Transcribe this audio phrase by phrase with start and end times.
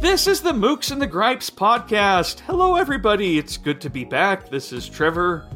[0.00, 2.40] This is the Mookse and the Gripes podcast.
[2.40, 3.36] Hello, everybody.
[3.36, 4.48] It's good to be back.
[4.48, 5.46] This is Trevor.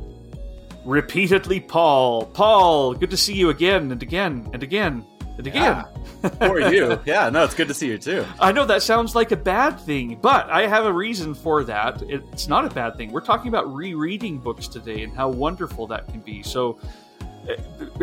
[0.84, 2.26] Repeatedly, Paul.
[2.26, 5.07] Paul, good to see you again and again and again
[5.38, 5.84] and again.
[6.22, 6.38] Yeah.
[6.46, 7.00] For you.
[7.07, 8.26] Yeah, no, it's good to see you too.
[8.38, 12.02] I know that sounds like a bad thing, but I have a reason for that.
[12.02, 13.12] It's not a bad thing.
[13.12, 16.42] We're talking about rereading books today and how wonderful that can be.
[16.42, 16.79] So,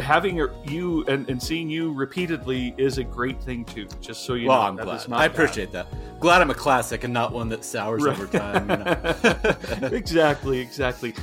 [0.01, 3.87] having you and, and, seeing you repeatedly is a great thing too.
[3.99, 5.11] Just so you well, know, I'm glad.
[5.11, 5.87] I appreciate bad.
[5.91, 6.19] that.
[6.19, 8.17] Glad I'm a classic and not one that sours right.
[8.17, 8.69] over time.
[8.69, 9.87] You know?
[9.95, 11.13] exactly, exactly.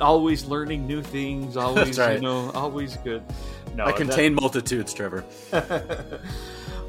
[0.00, 1.56] Always learning new things.
[1.56, 2.16] Always, right.
[2.16, 3.22] you know, always good.
[3.74, 4.40] No, I contain that...
[4.40, 5.24] multitudes, Trevor.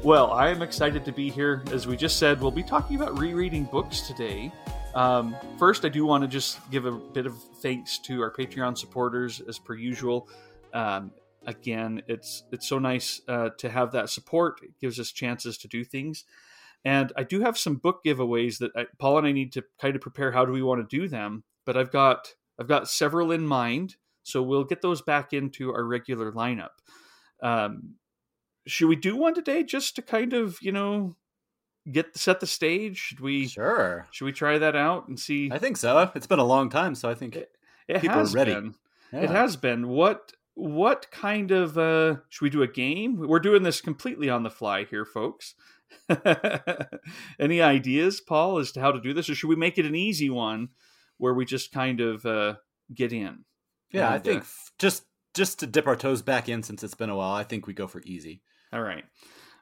[0.02, 1.62] well, I am excited to be here.
[1.72, 4.52] As we just said, we'll be talking about rereading books today.
[4.94, 8.76] Um, first, I do want to just give a bit of thanks to our Patreon
[8.76, 10.28] supporters, as per usual.
[10.72, 11.12] Um,
[11.46, 14.60] again, it's it's so nice uh, to have that support.
[14.62, 16.24] It gives us chances to do things.
[16.84, 19.94] And I do have some book giveaways that I, Paul and I need to kind
[19.94, 20.32] of prepare.
[20.32, 21.44] How do we want to do them?
[21.66, 25.84] But I've got I've got several in mind, so we'll get those back into our
[25.84, 26.70] regular lineup.
[27.42, 27.96] Um,
[28.66, 31.16] should we do one today, just to kind of you know
[31.90, 32.96] get set the stage?
[32.98, 33.46] Should we?
[33.48, 34.06] Sure.
[34.10, 35.50] Should we try that out and see?
[35.52, 36.10] I think so.
[36.14, 37.50] It's been a long time, so I think it,
[37.88, 38.54] it people has are ready.
[38.54, 38.74] Been.
[39.12, 39.20] Yeah.
[39.20, 39.88] It has been.
[39.88, 43.18] What what kind of uh should we do a game?
[43.18, 45.54] We're doing this completely on the fly here, folks.
[47.40, 49.94] Any ideas, Paul, as to how to do this, or should we make it an
[49.94, 50.68] easy one
[51.18, 52.54] where we just kind of uh,
[52.94, 53.44] get in?
[53.92, 54.46] Yeah, and, I think uh,
[54.78, 57.66] just just to dip our toes back in since it's been a while, I think
[57.66, 58.42] we go for easy.
[58.72, 59.04] All right.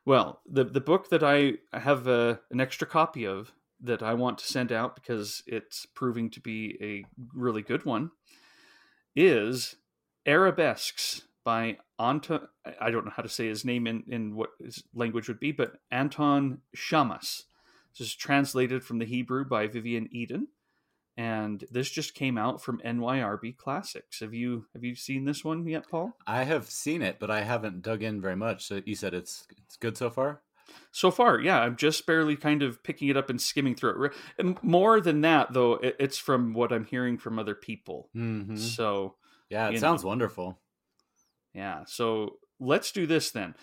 [0.04, 4.38] Well, the the book that I have uh, an extra copy of that I want
[4.38, 8.10] to send out because it's proving to be a really good one
[9.14, 9.76] is
[10.28, 12.46] Arabesques by Anton.
[12.80, 15.52] I don't know how to say his name in, in what his language would be,
[15.52, 17.44] but Anton Shammas.
[17.98, 20.48] This is translated from the Hebrew by Vivian Eden,
[21.16, 24.20] and this just came out from NYRB Classics.
[24.20, 26.12] Have you have you seen this one yet, Paul?
[26.26, 28.66] I have seen it, but I haven't dug in very much.
[28.66, 30.42] So you said it's it's good so far.
[30.92, 34.62] So far, yeah, I'm just barely kind of picking it up and skimming through it.
[34.62, 38.10] More than that, though, it's from what I'm hearing from other people.
[38.14, 38.56] Mm-hmm.
[38.56, 39.14] So
[39.50, 40.08] yeah, it sounds know.
[40.08, 40.58] wonderful.
[41.54, 41.84] Yeah.
[41.86, 43.54] So let's do this then.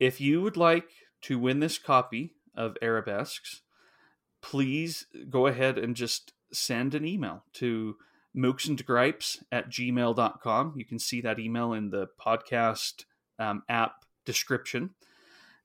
[0.00, 0.88] If you would like
[1.22, 3.62] to win this copy of Arabesques,
[4.42, 7.96] please go ahead and just send an email to
[8.36, 10.74] mookseandgripes at gmail.com.
[10.76, 13.04] You can see that email in the podcast
[13.38, 14.90] um, app description.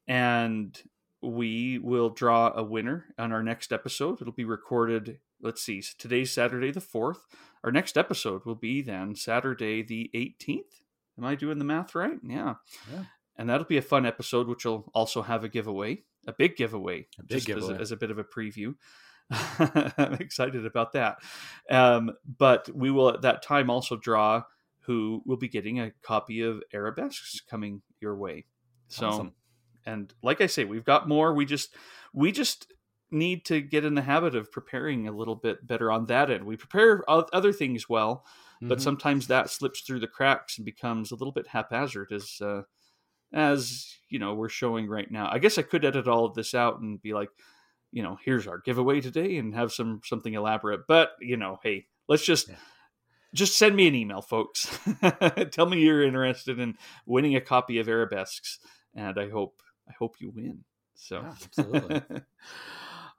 [0.08, 0.80] And
[1.22, 4.22] we will draw a winner on our next episode.
[4.22, 7.20] It'll be recorded, let's see, today's Saturday the 4th.
[7.64, 10.82] Our next episode will be then Saturday the 18th.
[11.18, 12.18] Am I doing the math right?
[12.24, 12.56] Yeah.
[12.92, 13.04] yeah.
[13.38, 17.08] And that'll be a fun episode, which will also have a giveaway, a big giveaway,
[17.20, 17.74] a big giveaway.
[17.74, 18.76] As, a, as a bit of a preview.
[19.32, 21.18] I'm excited about that.
[21.70, 24.44] Um, but we will at that time also draw
[24.82, 28.46] who will be getting a copy of Arabesques coming your way.
[28.88, 29.34] So, awesome.
[29.86, 31.34] and like I say, we've got more.
[31.34, 31.74] We just,
[32.14, 32.72] we just
[33.14, 36.46] need to get in the habit of preparing a little bit better on that end.
[36.46, 38.26] We prepare other things well,
[38.56, 38.68] mm-hmm.
[38.68, 42.64] but sometimes that slips through the cracks and becomes a little bit haphazard as uh,
[43.32, 45.30] as you know we're showing right now.
[45.32, 47.30] I guess I could edit all of this out and be like,
[47.92, 50.82] you know, here's our giveaway today and have some something elaborate.
[50.88, 52.50] But you know, hey, let's just.
[52.50, 52.56] Yeah.
[53.36, 54.78] Just send me an email, folks.
[55.52, 58.60] Tell me you're interested in winning a copy of Arabesques,
[58.94, 59.60] and I hope
[59.90, 60.64] I hope you win.
[60.94, 62.02] So, yeah, absolutely.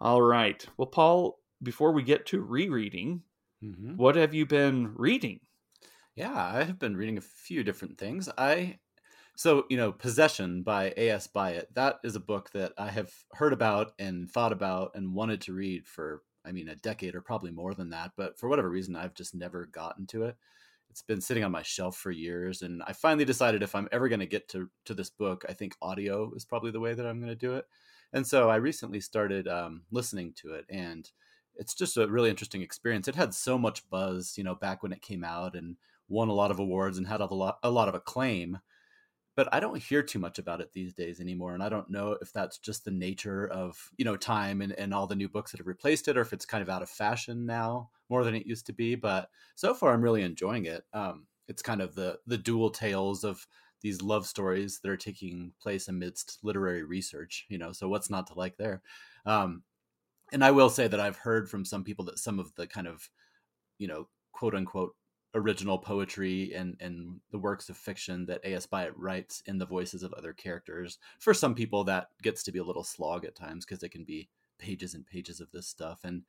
[0.04, 0.64] All right.
[0.76, 3.22] Well, Paul, before we get to rereading,
[3.64, 3.96] mm-hmm.
[3.96, 5.40] what have you been reading?
[6.14, 8.28] Yeah, I have been reading a few different things.
[8.36, 8.80] I
[9.34, 11.26] so, you know, Possession by A.S.
[11.26, 15.40] Byatt, that is a book that I have heard about and thought about and wanted
[15.42, 18.12] to read for, I mean, a decade or probably more than that.
[18.14, 20.36] But for whatever reason, I've just never gotten to it.
[20.90, 22.60] It's been sitting on my shelf for years.
[22.60, 25.54] And I finally decided if I'm ever going to get to, to this book, I
[25.54, 27.64] think audio is probably the way that I'm going to do it.
[28.14, 31.10] And so I recently started um, listening to it, and
[31.56, 33.08] it's just a really interesting experience.
[33.08, 35.76] It had so much buzz, you know, back when it came out and
[36.08, 38.60] won a lot of awards and had a lot, a lot of acclaim.
[39.36, 41.54] But I don't hear too much about it these days anymore.
[41.54, 44.94] And I don't know if that's just the nature of, you know, time and, and
[44.94, 46.90] all the new books that have replaced it, or if it's kind of out of
[46.90, 48.94] fashion now more than it used to be.
[48.94, 50.84] But so far, I'm really enjoying it.
[50.92, 53.46] Um, it's kind of the the dual tales of
[53.84, 58.26] these love stories that are taking place amidst literary research you know so what's not
[58.26, 58.82] to like there?
[59.26, 59.62] Um,
[60.32, 62.86] and i will say that i've heard from some people that some of the kind
[62.86, 63.08] of
[63.78, 64.94] you know quote unquote
[65.34, 68.66] original poetry and and the works of fiction that A.S.
[68.66, 72.60] Byatt writes in the voices of other characters for some people that gets to be
[72.60, 74.28] a little slog at times because it can be
[74.58, 76.00] pages and pages of this stuff.
[76.04, 76.22] And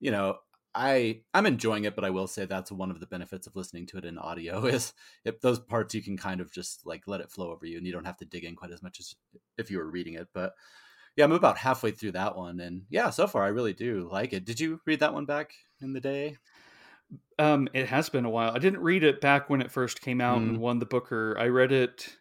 [0.00, 0.38] you know
[0.78, 3.86] I I'm enjoying it, but I will say that's one of the benefits of listening
[3.86, 4.94] to it in audio is
[5.24, 7.86] if those parts you can kind of just like let it flow over you and
[7.86, 9.16] you don't have to dig in quite as much as
[9.58, 10.28] if you were reading it.
[10.32, 10.54] But
[11.16, 14.32] yeah, I'm about halfway through that one, and yeah, so far I really do like
[14.32, 14.44] it.
[14.44, 15.50] Did you read that one back
[15.82, 16.36] in the day?
[17.40, 18.52] Um, it has been a while.
[18.52, 20.48] I didn't read it back when it first came out mm.
[20.48, 21.36] and won the Booker.
[21.36, 22.16] I read it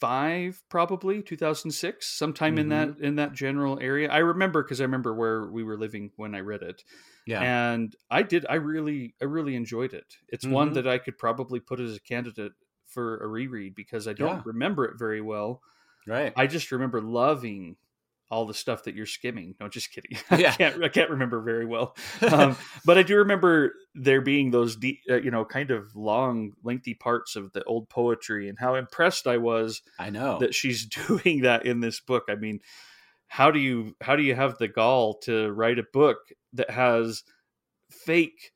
[0.00, 2.58] 2005, probably 2006, sometime mm-hmm.
[2.58, 4.10] in that in that general area.
[4.10, 6.84] I remember because I remember where we were living when I read it.
[7.26, 8.46] Yeah, and I did.
[8.48, 10.16] I really, I really enjoyed it.
[10.28, 10.54] It's mm-hmm.
[10.54, 12.52] one that I could probably put as a candidate
[12.86, 14.42] for a reread because I don't yeah.
[14.44, 15.62] remember it very well.
[16.06, 16.32] Right.
[16.36, 17.76] I just remember loving
[18.30, 19.54] all the stuff that you're skimming.
[19.60, 20.18] No, just kidding.
[20.38, 20.50] Yeah.
[20.50, 21.96] I can't I can't remember very well,
[22.32, 26.52] um, but I do remember there being those deep, uh, you know, kind of long,
[26.62, 29.82] lengthy parts of the old poetry, and how impressed I was.
[29.98, 32.24] I know that she's doing that in this book.
[32.28, 32.60] I mean,
[33.28, 36.18] how do you how do you have the gall to write a book
[36.54, 37.22] that has
[37.90, 38.52] fake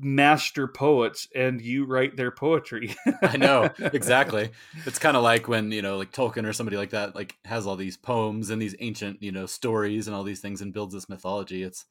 [0.00, 2.94] master poets and you write their poetry.
[3.22, 4.50] I know, exactly.
[4.86, 7.66] It's kind of like when, you know, like Tolkien or somebody like that like has
[7.66, 10.94] all these poems and these ancient, you know, stories and all these things and builds
[10.94, 11.62] this mythology.
[11.62, 11.84] It's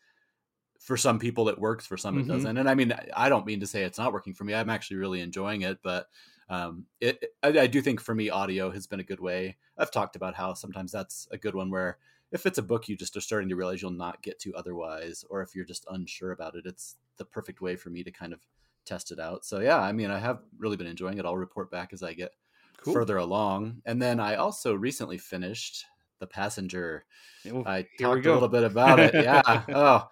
[0.80, 2.30] for some people it works, for some mm-hmm.
[2.30, 2.58] it doesn't.
[2.58, 4.54] And I mean, I don't mean to say it's not working for me.
[4.54, 6.08] I'm actually really enjoying it, but
[6.50, 9.58] um it I, I do think for me audio has been a good way.
[9.78, 11.98] I've talked about how sometimes that's a good one where
[12.32, 15.24] if it's a book you just are starting to realize you'll not get to otherwise,
[15.30, 18.34] or if you're just unsure about it, it's the perfect way for me to kind
[18.34, 18.40] of
[18.86, 19.46] test it out.
[19.46, 21.26] So yeah, I mean, I have really been enjoying it.
[21.26, 22.32] I'll report back as I get
[22.78, 22.94] cool.
[22.94, 23.82] further along.
[23.86, 25.86] And then I also recently finished
[26.20, 27.06] The Passenger.
[27.52, 29.14] Oh, I talked a little bit about it.
[29.14, 29.64] Yeah.
[29.74, 30.08] oh,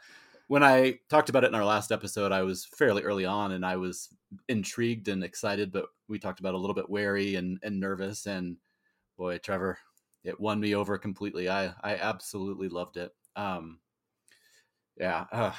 [0.47, 3.65] when I talked about it in our last episode, I was fairly early on and
[3.65, 4.09] I was
[4.47, 8.25] intrigued and excited, but we talked about a little bit wary and, and nervous.
[8.25, 8.57] And
[9.17, 9.79] boy, Trevor,
[10.25, 11.49] it won me over completely.
[11.49, 13.11] I I absolutely loved it.
[13.35, 13.79] Um,
[14.97, 15.53] yeah, uh,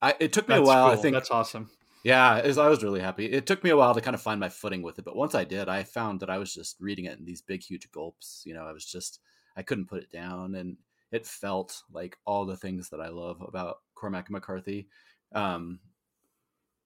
[0.00, 0.88] I it took me That's a while.
[0.88, 0.98] Cool.
[0.98, 1.70] I think that's awesome.
[2.04, 3.24] Yeah, was, I was really happy.
[3.24, 5.34] It took me a while to kind of find my footing with it, but once
[5.34, 8.42] I did, I found that I was just reading it in these big, huge gulps.
[8.44, 9.20] You know, I was just
[9.56, 10.76] I couldn't put it down, and
[11.12, 14.88] it felt like all the things that I love about Cormac McCarthy.
[15.34, 15.80] Um,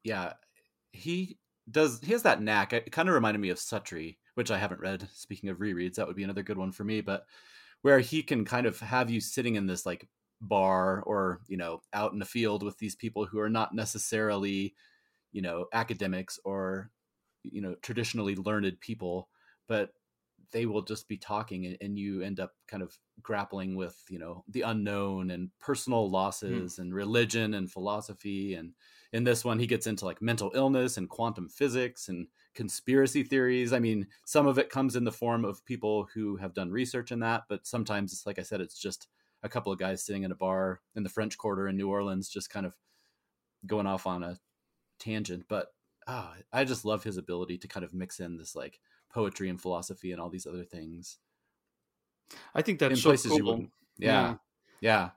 [0.04, 0.34] yeah,
[0.92, 1.38] he
[1.70, 2.00] does.
[2.00, 2.72] He has that knack.
[2.72, 5.08] It kind of reminded me of Suttree which I haven't read.
[5.12, 7.00] Speaking of rereads, that would be another good one for me.
[7.00, 7.26] But
[7.82, 10.08] where he can kind of have you sitting in this like
[10.40, 14.76] bar or you know out in the field with these people who are not necessarily
[15.32, 16.90] you know academics or
[17.42, 19.28] you know traditionally learned people
[19.66, 19.90] but
[20.52, 24.20] they will just be talking and, and you end up kind of grappling with you
[24.20, 26.14] know the unknown and personal hmm.
[26.14, 26.78] losses mm.
[26.78, 28.74] and religion and philosophy and
[29.12, 33.72] in this one he gets into like mental illness and quantum physics and conspiracy theories.
[33.72, 37.12] I mean some of it comes in the form of people who have done research
[37.12, 39.08] in that but sometimes it's like i said it's just
[39.42, 42.28] a couple of guys sitting in a bar in the french quarter in new orleans
[42.28, 42.74] just kind of
[43.66, 44.36] going off on a
[44.98, 45.46] tangent.
[45.48, 45.68] But
[46.06, 48.80] oh, i just love his ability to kind of mix in this like
[49.12, 51.18] poetry and philosophy and all these other things.
[52.54, 53.38] I think that's in so places cool.
[53.38, 54.34] you wouldn't yeah
[54.80, 55.10] yeah,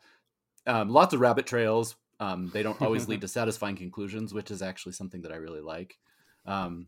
[0.67, 0.73] yeah.
[0.73, 4.61] Um, lots of rabbit trails um, they don't always lead to satisfying conclusions, which is
[4.61, 5.97] actually something that I really like.
[6.45, 6.85] Um,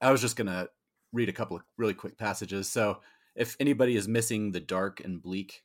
[0.00, 0.70] I was just going to
[1.12, 2.70] read a couple of really quick passages.
[2.70, 3.00] So,
[3.34, 5.64] if anybody is missing the dark and bleak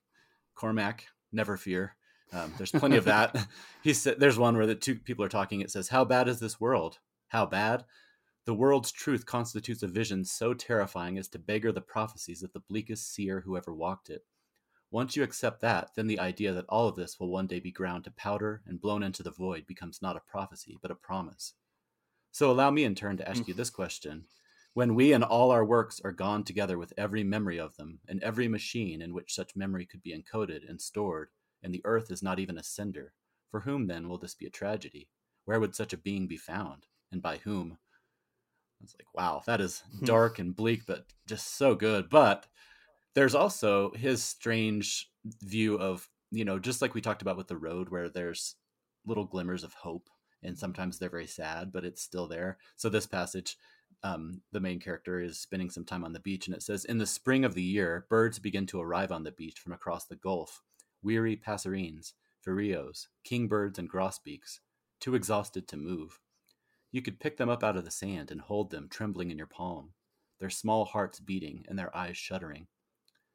[0.56, 1.96] Cormac, never fear.
[2.32, 3.36] Um, there's plenty of that.
[3.84, 5.62] he said, "There's one where the two people are talking.
[5.62, 6.98] It says, "How bad is this world?
[7.28, 7.86] How bad?
[8.46, 12.60] The world's truth constitutes a vision so terrifying as to beggar the prophecies of the
[12.60, 14.26] bleakest seer who ever walked it.
[14.94, 17.72] Once you accept that, then the idea that all of this will one day be
[17.72, 21.56] ground to powder and blown into the void becomes not a prophecy, but a promise.
[22.32, 23.58] So allow me in turn to ask you mm.
[23.58, 24.26] this question.
[24.76, 28.22] When we and all our works are gone together with every memory of them, and
[28.22, 31.30] every machine in which such memory could be encoded and stored,
[31.64, 33.14] and the earth is not even a cinder,
[33.50, 35.10] for whom then will this be a tragedy?
[35.46, 36.86] Where would such a being be found?
[37.12, 37.80] And by whom?
[38.80, 40.06] I was like, wow, that is hmm.
[40.06, 42.12] dark and bleak, but just so good.
[42.12, 42.46] But
[43.16, 45.10] there's also his strange
[45.42, 48.56] view of you know just like we talked about with the road where there's
[49.06, 50.10] little glimmers of hope
[50.42, 52.58] and sometimes they're very sad but it's still there.
[52.76, 53.58] So this passage
[54.06, 56.98] um, the main character is spending some time on the beach and it says in
[56.98, 60.16] the spring of the year birds begin to arrive on the beach from across the
[60.16, 60.62] gulf.
[61.02, 62.14] Weary passerines
[62.46, 64.60] vireos kingbirds and grosbeaks
[65.00, 66.20] too exhausted to move.
[66.92, 69.48] You could pick them up out of the sand and hold them trembling in your
[69.48, 69.92] palm.
[70.40, 72.68] Their small hearts beating and their eyes shuddering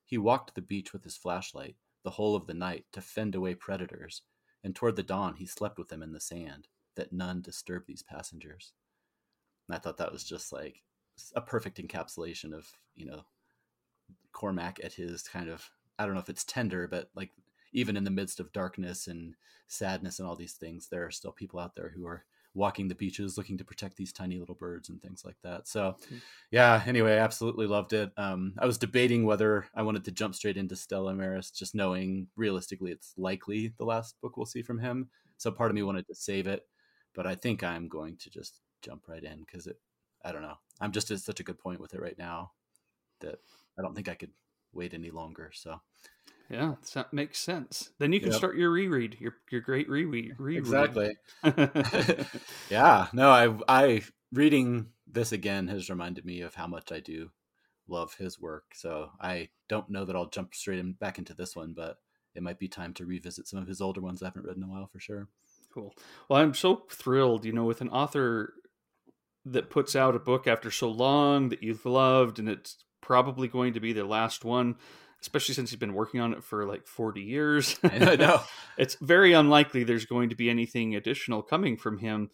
[0.08, 3.54] he walked the beach with his flashlight the whole of the night to fend away
[3.54, 4.22] predators,
[4.64, 8.02] and toward the dawn he slept with them in the sand, that none disturb these
[8.02, 8.72] passengers.
[9.68, 10.82] And I thought that was just like
[11.36, 13.26] a perfect encapsulation of, you know,
[14.32, 17.32] Cormac at his kind of I don't know if it's tender, but like
[17.74, 19.34] even in the midst of darkness and
[19.66, 22.24] sadness and all these things, there are still people out there who are
[22.58, 25.68] walking the beaches looking to protect these tiny little birds and things like that.
[25.68, 26.16] So, mm-hmm.
[26.50, 28.10] yeah, anyway, I absolutely loved it.
[28.16, 32.26] Um, I was debating whether I wanted to jump straight into Stella Maris, just knowing
[32.36, 35.08] realistically it's likely the last book we'll see from him.
[35.38, 36.66] So, part of me wanted to save it,
[37.14, 39.78] but I think I'm going to just jump right in because it,
[40.24, 42.50] I don't know, I'm just at such a good point with it right now
[43.20, 43.38] that
[43.78, 44.32] I don't think I could
[44.72, 45.52] wait any longer.
[45.54, 45.80] So,
[46.50, 47.90] yeah, that makes sense.
[47.98, 48.38] Then you can yep.
[48.38, 50.34] start your reread, your your great reread.
[50.38, 50.58] reread.
[50.58, 51.16] Exactly.
[52.70, 53.08] yeah.
[53.12, 54.02] No, I I
[54.32, 57.30] reading this again has reminded me of how much I do
[57.86, 58.64] love his work.
[58.74, 61.98] So I don't know that I'll jump straight in, back into this one, but
[62.34, 64.62] it might be time to revisit some of his older ones I haven't read in
[64.62, 65.28] a while for sure.
[65.72, 65.94] Cool.
[66.28, 68.54] Well, I'm so thrilled, you know, with an author
[69.44, 73.72] that puts out a book after so long that you've loved and it's probably going
[73.72, 74.76] to be their last one
[75.20, 77.78] especially since he's been working on it for like 40 years.
[77.84, 78.40] I know.
[78.78, 82.30] it's very unlikely there's going to be anything additional coming from him.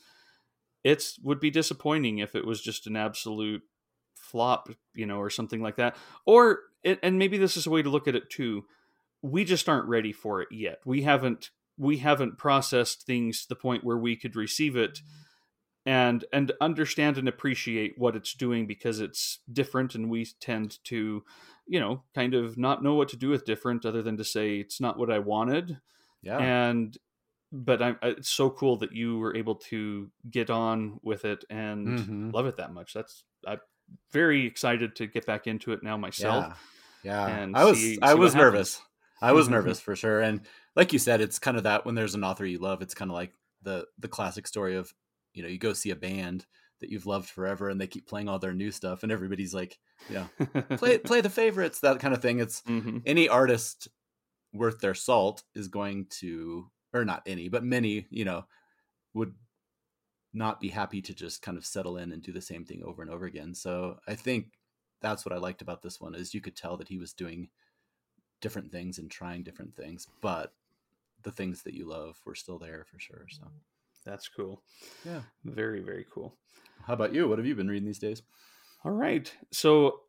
[0.83, 3.63] It's would be disappointing if it was just an absolute
[4.15, 5.97] flop, you know, or something like that.
[6.27, 8.65] Or and maybe this is a way to look at it too.
[9.23, 10.81] We just aren't ready for it yet.
[10.85, 15.01] We haven't we haven't processed things to the point where we could receive it
[15.87, 21.23] and and understand and appreciate what it's doing because it's different and we tend to
[21.67, 24.57] you know, kind of not know what to do with different other than to say
[24.57, 25.79] it's not what I wanted.
[26.23, 26.39] Yeah.
[26.39, 26.97] And
[27.53, 31.87] but I, it's so cool that you were able to get on with it and
[31.87, 32.31] mm-hmm.
[32.31, 32.93] love it that much.
[32.93, 33.61] That's I'm
[34.13, 36.59] very excited to get back into it now myself.
[37.05, 37.27] Yeah.
[37.29, 37.37] yeah.
[37.37, 38.81] And I was see, I see was nervous.
[39.23, 39.55] I was mm-hmm.
[39.57, 40.21] nervous for sure.
[40.21, 40.41] And
[40.75, 43.11] like you said, it's kind of that when there's an author you love, it's kind
[43.11, 44.93] of like the the classic story of,
[45.33, 46.47] you know, you go see a band
[46.81, 49.79] that you've loved forever and they keep playing all their new stuff and everybody's like
[50.11, 50.27] yeah
[50.77, 52.41] play play the favorites that kind of thing.
[52.41, 52.99] It's mm-hmm.
[53.07, 53.89] any artist
[54.53, 58.45] worth their salt is going to or not any but many you know
[59.15, 59.35] would
[60.33, 63.03] not be happy to just kind of settle in and do the same thing over
[63.03, 63.55] and over again.
[63.55, 64.47] So i think
[65.01, 67.49] that's what i liked about this one is you could tell that he was doing
[68.41, 70.53] different things and trying different things but
[71.23, 73.43] the things that you love were still there for sure so
[74.05, 74.63] that's cool
[75.05, 76.37] yeah very very cool
[76.87, 77.29] how about you?
[77.29, 78.23] What have you been reading these days?
[78.85, 79.33] All right.
[79.53, 80.01] So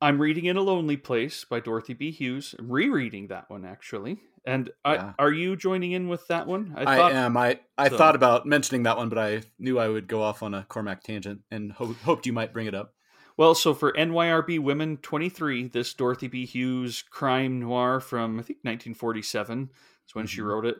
[0.00, 2.10] I'm reading In a Lonely Place by Dorothy B.
[2.10, 2.54] Hughes.
[2.58, 4.18] I'm rereading that one actually.
[4.44, 5.12] And yeah.
[5.18, 6.74] Are you joining in with that one?
[6.76, 7.36] I, thought, I am.
[7.36, 7.96] I, I so.
[7.96, 11.02] thought about mentioning that one, but I knew I would go off on a Cormac
[11.04, 12.92] tangent and ho- hoped you might bring it up.
[13.38, 16.44] Well, so for NYRB Women 23, this Dorothy B.
[16.44, 19.70] Hughes crime noir from I think 1947
[20.06, 20.28] is when mm-hmm.
[20.28, 20.76] she wrote it,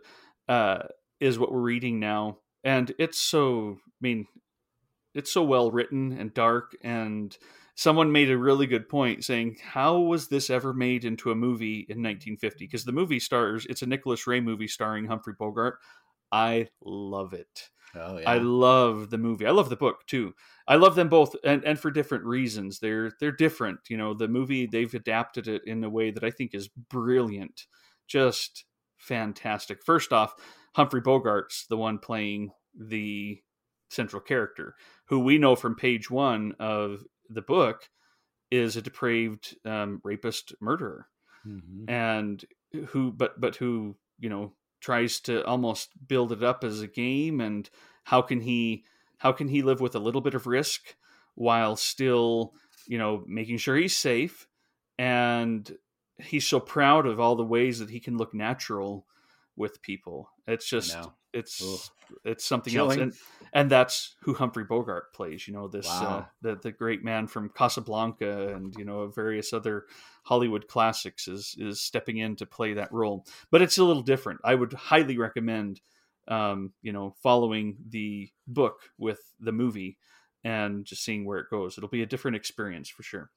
[0.48, 0.80] uh,
[1.20, 3.78] is what we're reading now, and it's so.
[3.80, 4.26] I mean,
[5.14, 7.36] it's so well written and dark and
[7.74, 11.80] someone made a really good point saying how was this ever made into a movie
[11.88, 15.78] in 1950 because the movie stars it's a Nicholas Ray movie starring Humphrey Bogart.
[16.30, 17.68] I love it.
[17.94, 18.30] Oh, yeah.
[18.30, 19.46] I love the movie.
[19.46, 20.34] I love the book too.
[20.66, 22.78] I love them both and, and for different reasons.
[22.78, 26.30] They're they're different you know the movie they've adapted it in a way that I
[26.30, 27.66] think is brilliant.
[28.06, 28.64] Just
[28.96, 29.82] fantastic.
[29.84, 30.34] First off
[30.74, 33.40] Humphrey Bogart's the one playing the
[33.90, 34.74] central character
[35.06, 37.88] who we know from page one of the book
[38.50, 41.08] is a depraved um, rapist murderer,
[41.46, 41.88] mm-hmm.
[41.88, 42.44] and
[42.88, 47.40] who but but who you know tries to almost build it up as a game
[47.40, 47.70] and
[48.04, 48.84] how can he
[49.18, 50.96] how can he live with a little bit of risk
[51.34, 52.52] while still
[52.86, 54.46] you know making sure he's safe
[54.98, 55.76] and
[56.18, 59.06] he's so proud of all the ways that he can look natural
[59.56, 60.96] with people it's just
[61.32, 62.18] it's Ugh.
[62.24, 63.00] it's something Chilling.
[63.00, 63.14] else, and
[63.52, 65.46] and that's who Humphrey Bogart plays.
[65.46, 66.18] You know this uh, wow.
[66.18, 69.86] uh, the the great man from Casablanca and you know various other
[70.24, 73.24] Hollywood classics is is stepping in to play that role.
[73.50, 74.40] But it's a little different.
[74.44, 75.80] I would highly recommend
[76.28, 79.96] um, you know following the book with the movie
[80.44, 81.78] and just seeing where it goes.
[81.78, 83.30] It'll be a different experience for sure.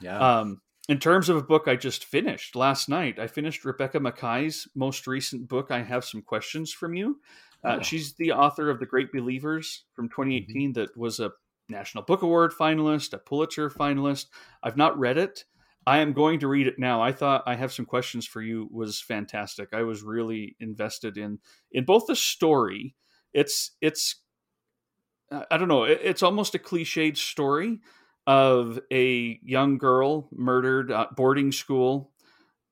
[0.00, 0.18] Yeah.
[0.18, 4.68] Um, in terms of a book I just finished last night, I finished Rebecca Makkai's
[4.74, 5.70] most recent book.
[5.70, 7.20] I have some questions from you.
[7.64, 7.82] Uh, oh.
[7.82, 10.80] She's the author of The Great Believers from 2018, mm-hmm.
[10.80, 11.32] that was a
[11.70, 14.26] National Book Award finalist, a Pulitzer finalist.
[14.62, 15.44] I've not read it.
[15.86, 17.02] I am going to read it now.
[17.02, 19.70] I thought I have some questions for you was fantastic.
[19.72, 21.38] I was really invested in
[21.72, 22.94] in both the story.
[23.32, 24.16] It's it's
[25.30, 25.84] I don't know.
[25.84, 27.80] It's almost a cliched story,
[28.26, 32.10] of a young girl murdered at boarding school.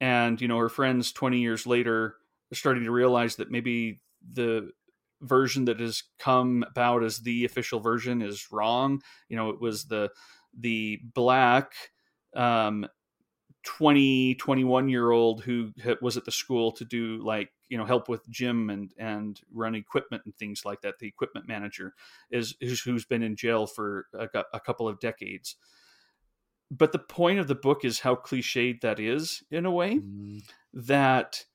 [0.01, 2.17] And you know her friends 20 years later
[2.51, 4.01] are starting to realize that maybe
[4.33, 4.71] the
[5.21, 9.03] version that has come about as the official version is wrong.
[9.29, 10.11] You know it was the
[10.59, 11.73] the black
[12.35, 12.87] um,
[13.65, 18.07] 20 21 year old who was at the school to do like you know help
[18.07, 20.99] with gym and and run equipment and things like that.
[20.99, 21.95] The equipment manager
[22.31, 25.57] is who's been in jail for a, a couple of decades.
[26.71, 30.43] But the point of the book is how cliched that is in a way mm.
[30.75, 31.47] that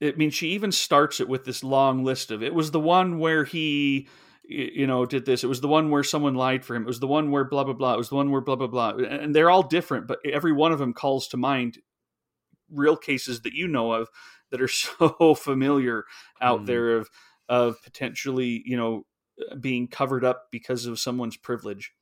[0.00, 3.18] I mean, she even starts it with this long list of it was the one
[3.18, 4.06] where he
[4.44, 5.42] you know did this.
[5.42, 6.84] It was the one where someone lied for him.
[6.84, 7.94] It was the one where blah blah blah.
[7.94, 8.90] It was the one where blah blah blah.
[8.90, 11.78] And they're all different but every one of them calls to mind
[12.70, 14.08] real cases that you know of
[14.50, 16.04] that are so familiar
[16.40, 16.66] out mm.
[16.66, 17.08] there of
[17.48, 19.04] of potentially you know
[19.60, 21.92] being covered up because of someone's privilege.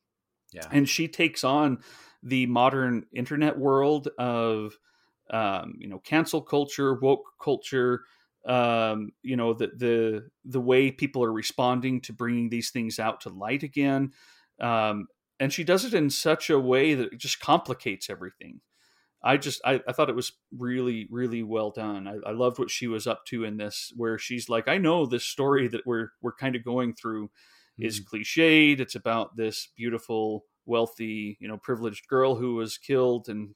[0.53, 0.67] Yeah.
[0.71, 1.79] And she takes on
[2.23, 4.77] the modern internet world of
[5.29, 8.01] um, you know cancel culture woke culture
[8.45, 13.21] um, you know the the the way people are responding to bringing these things out
[13.21, 14.11] to light again.
[14.59, 15.07] Um,
[15.39, 18.61] and she does it in such a way that it just complicates everything
[19.25, 22.69] i just i, I thought it was really really well done I, I, loved what
[22.69, 26.09] she was up to in this where she's like i know this story that we're
[26.21, 27.25] we're kind of going through
[27.79, 27.85] mm.
[27.85, 33.55] is cliched it's about this beautiful wealthy you know privileged girl who was killed and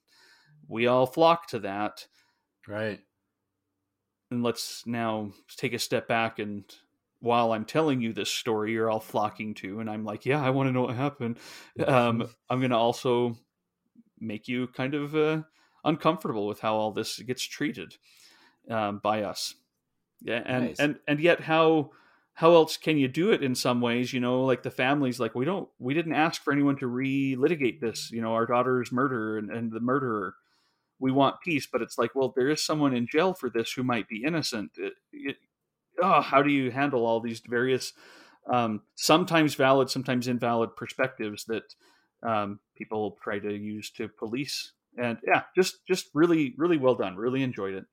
[0.67, 2.07] we all flock to that
[2.67, 2.99] right
[4.31, 6.65] and let's now take a step back and
[7.21, 10.51] while I'm telling you this story, you're all flocking to, and I'm like, yeah, I
[10.51, 11.37] want to know what happened.
[11.85, 13.37] Um, I'm going to also
[14.19, 15.43] make you kind of uh,
[15.83, 17.95] uncomfortable with how all this gets treated
[18.69, 19.55] um, by us.
[20.21, 20.79] Yeah, and nice.
[20.79, 21.91] and and yet how
[22.33, 24.13] how else can you do it in some ways?
[24.13, 27.81] You know, like the families, like we don't, we didn't ask for anyone to re-litigate
[27.81, 28.11] this.
[28.11, 30.35] You know, our daughter's murder and, and the murderer
[30.99, 33.83] we want peace, but it's like, well, there is someone in jail for this who
[33.83, 34.71] might be innocent.
[34.77, 35.35] It, it,
[36.01, 37.91] oh, how do you handle all these various,
[38.49, 41.75] um, sometimes valid, sometimes invalid perspectives that
[42.23, 44.73] um, people try to use to police?
[44.97, 47.15] And yeah, just just really really well done.
[47.15, 47.85] Really enjoyed it.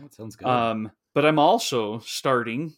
[0.00, 0.48] That sounds good.
[0.48, 2.74] Um, but I'm also starting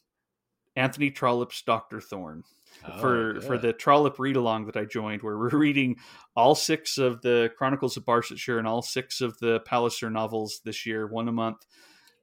[0.77, 2.45] Anthony Trollope's Doctor Thorne
[2.87, 5.97] oh, for for the Trollope read along that I joined, where we're reading
[6.35, 10.87] all six of the Chronicles of Barsetshire and all six of the Palliser novels this
[10.87, 11.67] year, one a month.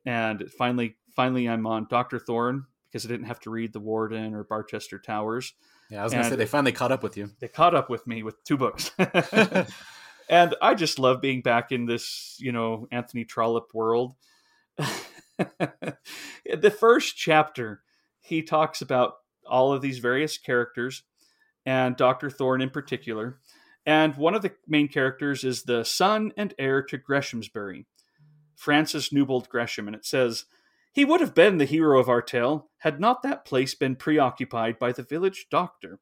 [0.05, 4.35] And finally, finally, I'm on Doctor Thorne because I didn't have to read The Warden
[4.35, 5.53] or Barchester Towers.
[5.89, 7.31] Yeah, I was going to say they finally caught up with you.
[7.39, 8.91] They caught up with me with two books.
[10.33, 14.15] and I just love being back in this, you know, Anthony Trollope world.
[15.37, 17.83] the first chapter,
[18.19, 19.13] he talks about
[19.47, 21.03] all of these various characters,
[21.67, 22.31] and Dr.
[22.31, 23.37] Thorne in particular.
[23.85, 27.85] And one of the main characters is the son and heir to Greshamsbury,
[28.55, 29.85] Francis Newbold Gresham.
[29.85, 30.45] And it says,
[30.93, 34.79] He would have been the hero of our tale had not that place been preoccupied
[34.79, 35.99] by the village doctor.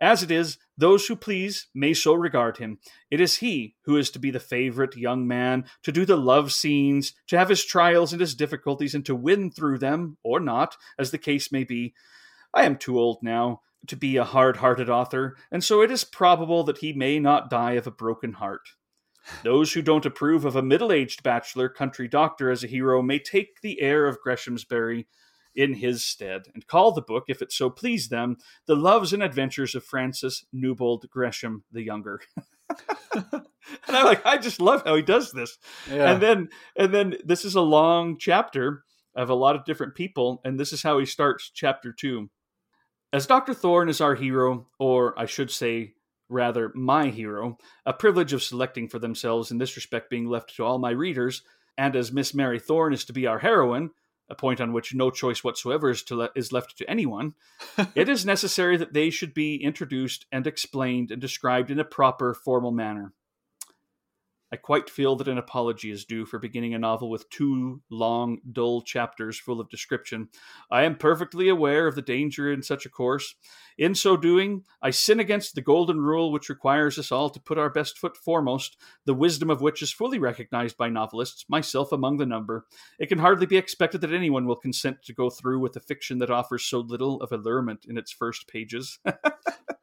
[0.00, 2.78] As it is, those who please may so regard him.
[3.10, 6.52] It is he who is to be the favorite young man, to do the love
[6.52, 10.76] scenes, to have his trials and his difficulties, and to win through them, or not,
[10.98, 11.92] as the case may be.
[12.54, 16.04] I am too old now to be a hard hearted author, and so it is
[16.04, 18.70] probable that he may not die of a broken heart.
[19.44, 23.18] Those who don't approve of a middle aged bachelor country doctor as a hero may
[23.18, 25.06] take the heir of Greshamsbury
[25.60, 29.22] in his stead, and call the book, if it so please them, The Loves and
[29.22, 32.22] Adventures of Francis Newbold Gresham the Younger.
[33.14, 33.44] and
[33.88, 35.58] I'm like, I just love how he does this.
[35.90, 36.12] Yeah.
[36.12, 40.40] And then and then this is a long chapter of a lot of different people,
[40.46, 42.30] and this is how he starts chapter two.
[43.12, 43.52] As Dr.
[43.52, 45.92] Thorne is our hero, or I should say,
[46.30, 50.64] rather, my hero, a privilege of selecting for themselves in this respect being left to
[50.64, 51.42] all my readers,
[51.76, 53.90] and as Miss Mary Thorne is to be our heroine,
[54.30, 57.34] a point on which no choice whatsoever is, le- is left to anyone,
[57.94, 62.32] it is necessary that they should be introduced and explained and described in a proper,
[62.32, 63.12] formal manner.
[64.52, 68.38] I quite feel that an apology is due for beginning a novel with two long,
[68.50, 70.28] dull chapters full of description.
[70.70, 73.34] I am perfectly aware of the danger in such a course.
[73.78, 77.58] In so doing, I sin against the golden rule which requires us all to put
[77.58, 82.16] our best foot foremost, the wisdom of which is fully recognized by novelists, myself among
[82.16, 82.66] the number.
[82.98, 86.18] It can hardly be expected that anyone will consent to go through with a fiction
[86.18, 88.98] that offers so little of allurement in its first pages.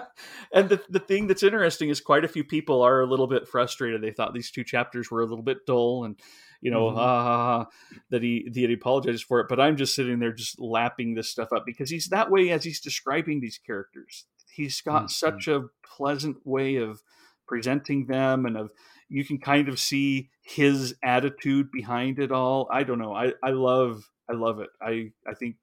[0.53, 3.49] and the, the thing that's interesting is quite a few people are a little bit
[3.49, 4.03] frustrated.
[4.03, 6.18] They thought these two chapters were a little bit dull and,
[6.61, 6.99] you know, mm-hmm.
[6.99, 7.64] uh,
[8.11, 9.47] that he that he apologizes for it.
[9.49, 12.64] But I'm just sitting there just lapping this stuff up because he's that way as
[12.64, 14.27] he's describing these characters.
[14.53, 15.09] He's got mm-hmm.
[15.09, 17.03] such a pleasant way of
[17.47, 18.70] presenting them and of
[19.09, 22.68] you can kind of see his attitude behind it all.
[22.70, 23.14] I don't know.
[23.14, 24.70] I, I love I love it.
[24.81, 25.57] I I think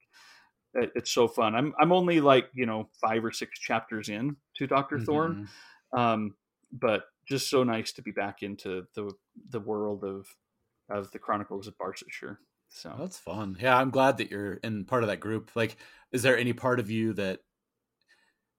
[0.73, 1.55] it's so fun.
[1.55, 5.05] I'm I'm only like you know five or six chapters in to Doctor mm-hmm.
[5.05, 5.49] Thorne,
[5.95, 6.36] um,
[6.71, 9.12] but just so nice to be back into the
[9.49, 10.27] the world of
[10.89, 12.38] of the Chronicles of Barsetshire.
[12.69, 13.57] So that's fun.
[13.60, 15.51] Yeah, I'm glad that you're in part of that group.
[15.55, 15.75] Like,
[16.12, 17.39] is there any part of you that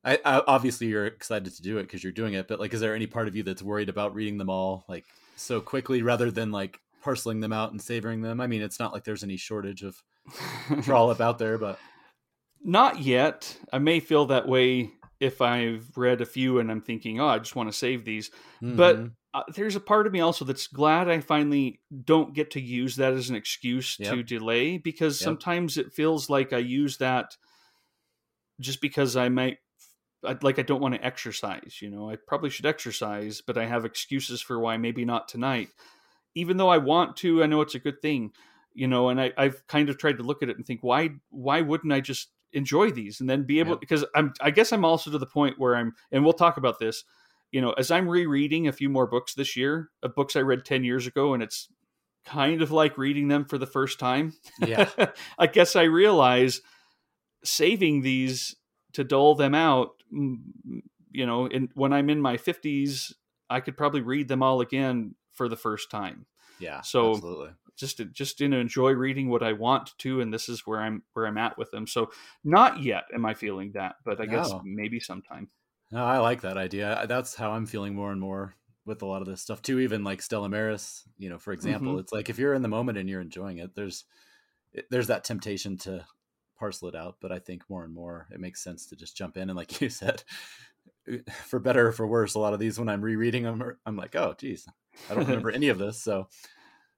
[0.05, 2.81] I, I obviously you're excited to do it because you're doing it, but like, is
[2.81, 6.31] there any part of you that's worried about reading them all like so quickly rather
[6.31, 8.41] than like parceling them out and savoring them?
[8.41, 10.03] I mean, it's not like there's any shortage of
[10.83, 11.79] Trollope out there, but
[12.65, 13.57] not yet.
[13.73, 17.39] I may feel that way if I've read a few and I'm thinking, oh, I
[17.39, 18.31] just want to save these.
[18.63, 18.77] Mm-hmm.
[18.77, 18.99] But
[19.35, 22.97] uh, there's a part of me also that's glad I finally don't get to use
[22.97, 24.15] that as an excuse yep.
[24.15, 25.25] to delay because yep.
[25.25, 27.37] sometimes it feels like I use that
[28.61, 29.59] just because I might
[30.43, 32.11] like I don't want to exercise, you know.
[32.11, 35.69] I probably should exercise, but I have excuses for why maybe not tonight.
[36.35, 38.33] Even though I want to, I know it's a good thing,
[38.75, 41.11] you know, and I, I've kind of tried to look at it and think, why
[41.31, 44.85] why wouldn't I just enjoy these and then be able because I'm I guess I'm
[44.85, 47.05] also to the point where I'm and we'll talk about this,
[47.51, 50.65] you know, as I'm rereading a few more books this year of books I read
[50.65, 51.69] 10 years ago and it's
[52.25, 54.35] kind of like reading them for the first time.
[54.61, 54.89] Yeah.
[55.39, 56.61] I guess I realize
[57.45, 58.55] saving these
[58.93, 63.13] to dole them out, you know, in, when I'm in my 50s,
[63.49, 66.27] I could probably read them all again for the first time.
[66.59, 66.81] Yeah.
[66.83, 67.51] So absolutely.
[67.77, 71.03] just to, just to enjoy reading what I want to, and this is where I'm
[71.13, 71.87] where I'm at with them.
[71.87, 72.11] So
[72.45, 74.33] not yet am I feeling that, but I no.
[74.33, 75.49] guess maybe sometime.
[75.91, 77.05] No, I like that idea.
[77.07, 78.55] That's how I'm feeling more and more
[78.87, 79.79] with a lot of this stuff too.
[79.81, 82.01] Even like Stella Maris, you know, for example, mm-hmm.
[82.01, 84.05] it's like if you're in the moment and you're enjoying it, there's
[84.91, 86.05] there's that temptation to
[86.59, 87.17] parcel it out.
[87.21, 89.81] But I think more and more it makes sense to just jump in and, like
[89.81, 90.23] you said,
[91.45, 94.17] for better or for worse, a lot of these when I'm rereading them, I'm like,
[94.17, 94.67] oh, geez,
[95.11, 96.03] I don't remember any of this.
[96.03, 96.29] So,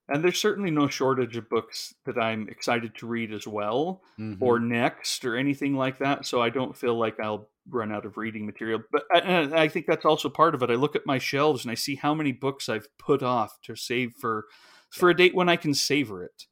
[0.09, 4.43] and there's certainly no shortage of books that I'm excited to read as well, mm-hmm.
[4.43, 6.27] or next, or anything like that.
[6.27, 8.83] So I don't feel like I'll run out of reading material.
[8.93, 10.71] But I, I think that's also part of it.
[10.71, 13.77] I look at my shelves and I see how many books I've put off to
[13.77, 14.45] save for
[14.91, 16.45] for a date when I can savor it.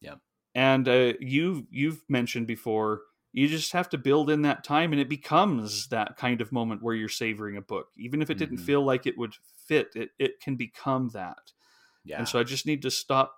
[0.00, 0.16] Yeah.
[0.54, 5.00] And uh, you you've mentioned before, you just have to build in that time, and
[5.00, 8.56] it becomes that kind of moment where you're savoring a book, even if it didn't
[8.56, 8.66] mm-hmm.
[8.66, 9.34] feel like it would
[9.66, 9.88] fit.
[9.94, 11.52] It it can become that.
[12.04, 12.18] Yeah.
[12.18, 13.34] And so I just need to stop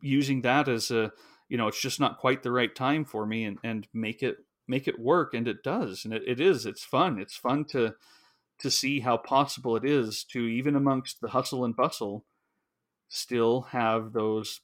[0.00, 1.12] using that as a
[1.48, 4.38] you know it's just not quite the right time for me, and and make it
[4.68, 6.66] make it work, and it does, and it, it is.
[6.66, 7.18] It's fun.
[7.18, 7.94] It's fun to
[8.58, 12.24] to see how possible it is to even amongst the hustle and bustle
[13.08, 14.60] still have those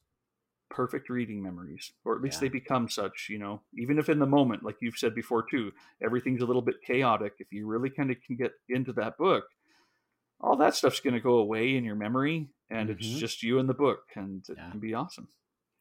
[0.72, 2.48] perfect reading memories, or at least yeah.
[2.48, 5.70] they become such, you know, even if in the moment, like you've said before too,
[6.02, 7.35] everything's a little bit chaotic.
[7.38, 9.44] If you really kind of can get into that book,
[10.40, 12.98] all that stuff's going to go away in your memory and mm-hmm.
[12.98, 14.70] it's just you and the book and it yeah.
[14.70, 15.28] can be awesome.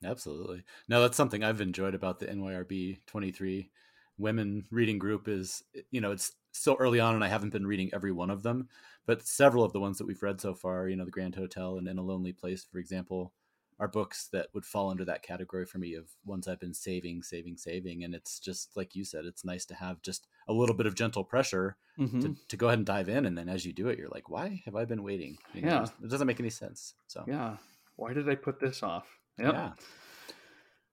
[0.04, 0.64] Absolutely.
[0.88, 3.70] No, that's something I've enjoyed about the NYRB 23
[4.18, 7.90] women reading group is, you know, it's so early on and I haven't been reading
[7.94, 8.68] every one of them,
[9.06, 11.78] but several of the ones that we've read so far, you know, the Grand Hotel
[11.78, 13.34] and In a Lonely Place, for example,
[13.82, 17.24] are books that would fall under that category for me of ones I've been saving,
[17.24, 18.04] saving, saving.
[18.04, 20.94] And it's just like you said, it's nice to have just a little bit of
[20.94, 22.20] gentle pressure mm-hmm.
[22.22, 23.26] to, to go ahead and dive in.
[23.26, 25.40] And then as you do it, you're like, why have I been waiting?
[25.56, 25.88] You yeah.
[26.04, 26.94] it doesn't make any sense.
[27.08, 27.58] So, yeah.
[27.96, 29.08] Why did I put this off?
[29.40, 29.54] Yep.
[29.54, 29.72] Yeah.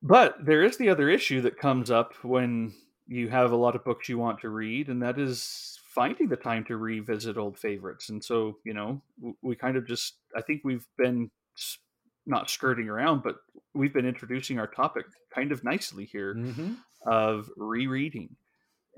[0.03, 2.72] But there is the other issue that comes up when
[3.07, 6.37] you have a lot of books you want to read, and that is finding the
[6.37, 8.09] time to revisit old favorites.
[8.09, 9.03] And so, you know,
[9.42, 11.31] we kind of just, I think we've been
[12.29, 13.37] not skirting around, but
[13.75, 16.75] we've been introducing our topic kind of nicely here mm-hmm.
[17.07, 18.37] of rereading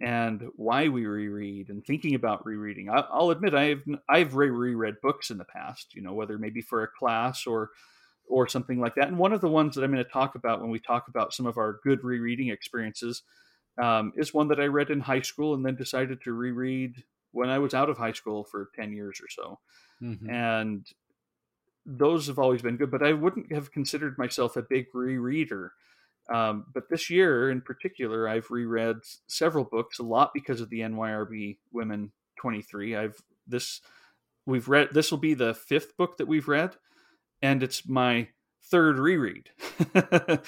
[0.02, 2.88] and why we reread and thinking about rereading.
[2.88, 6.82] I, will admit I've I've reread books in the past, you know, whether maybe for
[6.82, 7.70] a class or
[8.28, 9.08] or something like that.
[9.08, 11.34] And one of the ones that I'm going to talk about when we talk about
[11.34, 13.22] some of our good rereading experiences
[13.82, 17.50] um, is one that I read in high school and then decided to reread when
[17.50, 19.58] I was out of high school for ten years or so.
[20.02, 20.30] Mm-hmm.
[20.30, 20.86] And
[21.98, 25.70] those have always been good, but I wouldn't have considered myself a big rereader.
[26.32, 30.80] Um, but this year in particular, I've reread several books, a lot because of the
[30.80, 32.96] NYRB Women 23.
[32.96, 33.80] I've this
[34.46, 36.76] we've read this will be the fifth book that we've read,
[37.42, 38.28] and it's my
[38.70, 39.50] third reread.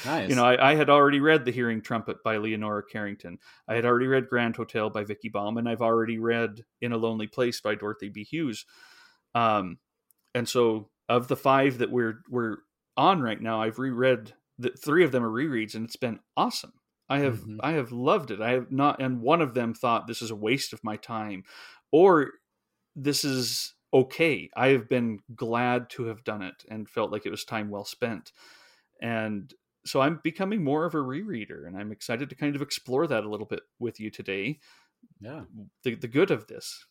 [0.05, 0.29] nice.
[0.29, 3.39] You know, I, I, had already read The Hearing Trumpet by Leonora Carrington.
[3.67, 5.59] I had already read Grand Hotel by Vicki Baum.
[5.67, 8.23] I've already read In a Lonely Place by Dorothy B.
[8.23, 8.65] Hughes.
[9.35, 9.79] Um,
[10.35, 12.57] and so of the five that we're we're
[12.97, 16.73] on right now, I've reread that three of them are rereads, and it's been awesome.
[17.09, 17.59] I have mm-hmm.
[17.61, 18.41] I have loved it.
[18.41, 21.45] I have not, and one of them thought this is a waste of my time,
[21.91, 22.31] or
[22.97, 24.49] this is okay.
[24.57, 27.85] I have been glad to have done it and felt like it was time well
[27.85, 28.33] spent.
[29.03, 29.53] And
[29.85, 33.25] so I'm becoming more of a rereader, and I'm excited to kind of explore that
[33.25, 34.61] a little bit with you today.
[35.21, 35.43] Yeah,
[35.85, 36.87] the the good of this.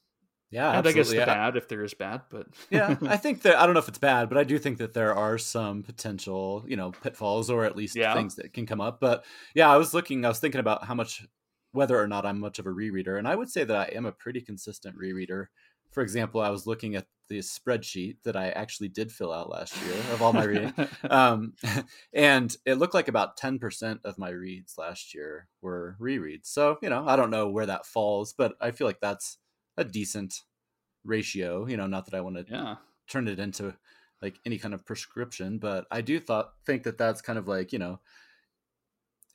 [0.52, 3.56] Yeah, and I guess the bad if there is bad, but yeah, I think that
[3.56, 6.66] I don't know if it's bad, but I do think that there are some potential,
[6.68, 8.12] you know, pitfalls or at least Yeah.
[8.12, 9.00] things that can come up.
[9.00, 9.24] But
[9.56, 11.26] yeah, I was looking, I was thinking about how much,
[11.72, 14.06] whether or not I'm much of a rereader, and I would say that I am
[14.06, 15.48] a pretty consistent rereader.
[15.90, 19.82] For example, I was looking at the spreadsheet that I actually did fill out last
[19.82, 20.74] year of all my reading,
[21.10, 21.54] um,
[22.14, 26.48] and it looked like about 10% of my reads last year were rereads.
[26.48, 29.38] So, you know, I don't know where that falls, but I feel like that's
[29.78, 30.42] a decent
[31.04, 31.68] ratio.
[31.68, 32.76] You know, not that I want to yeah,
[33.08, 33.76] turn it into
[34.22, 37.74] like any kind of prescription, but I do thought think that that's kind of like,
[37.74, 38.02] you know,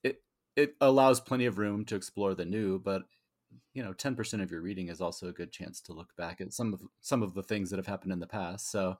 [0.02, 0.22] it
[0.56, 3.04] it allows plenty of room to explore the new, but
[3.74, 6.52] you know, 10% of your reading is also a good chance to look back at
[6.52, 8.70] some of some of the things that have happened in the past.
[8.70, 8.98] So,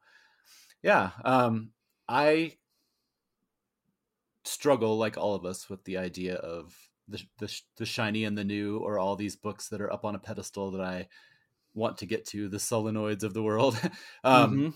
[0.83, 1.73] yeah, um
[2.09, 2.59] I
[4.45, 8.45] struggle like all of us with the idea of the, the the shiny and the
[8.45, 11.09] new or all these books that are up on a pedestal that I
[11.75, 13.79] want to get to the solenoids of the world
[14.25, 14.75] um Mhm.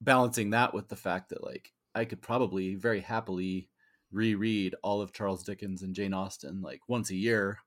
[0.00, 3.70] balancing that with the fact that like I could probably very happily
[4.10, 7.58] reread all of Charles Dickens and Jane Austen like once a year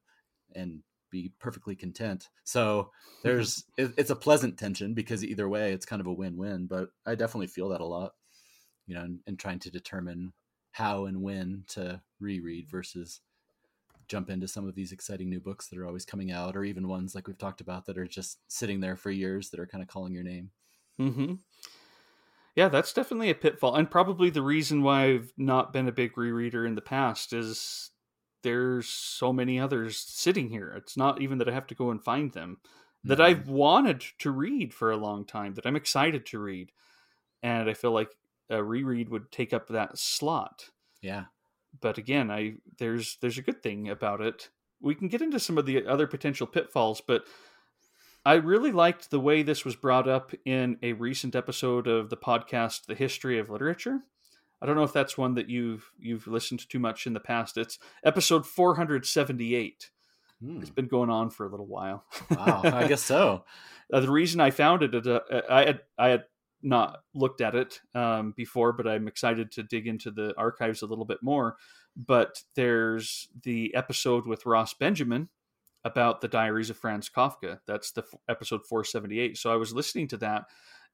[0.55, 2.29] and be perfectly content.
[2.45, 2.91] So
[3.23, 6.91] there's it, it's a pleasant tension because either way it's kind of a win-win, but
[7.05, 8.13] I definitely feel that a lot,
[8.87, 10.33] you know, in, in trying to determine
[10.71, 13.21] how and when to reread versus
[14.11, 16.87] jump into some of these exciting new books that are always coming out or even
[16.87, 19.81] ones like we've talked about that are just sitting there for years that are kind
[19.83, 20.51] of calling your name.
[20.97, 21.33] hmm
[22.55, 26.13] Yeah, that's definitely a pitfall, and probably the reason why I've not been a big
[26.13, 27.91] rereader in the past is
[28.43, 30.71] there's so many others sitting here.
[30.71, 32.59] It's not even that I have to go and find them
[33.05, 33.21] that Mhm.
[33.21, 36.71] I've wanted to read for a long time that I'm excited to read,
[37.43, 38.17] and I feel like
[38.49, 40.71] a reread would take up that slot.
[41.01, 41.25] Yeah.
[41.79, 44.49] But again, I there's there's a good thing about it.
[44.81, 47.23] We can get into some of the other potential pitfalls, but
[48.25, 52.17] I really liked the way this was brought up in a recent episode of the
[52.17, 53.99] podcast The History of Literature.
[54.61, 57.57] I don't know if that's one that you've you've listened to much in the past.
[57.57, 59.89] It's episode 478.
[60.39, 60.61] Hmm.
[60.61, 62.05] It's been going on for a little while.
[62.29, 63.43] Wow, I guess so.
[63.93, 66.23] Uh, the reason I found it, uh, I had I had
[66.63, 70.85] not looked at it um, before, but I'm excited to dig into the archives a
[70.85, 71.57] little bit more.
[71.95, 75.29] But there's the episode with Ross Benjamin
[75.83, 77.59] about the Diaries of Franz Kafka.
[77.65, 79.37] That's the f- episode 478.
[79.37, 80.45] So I was listening to that,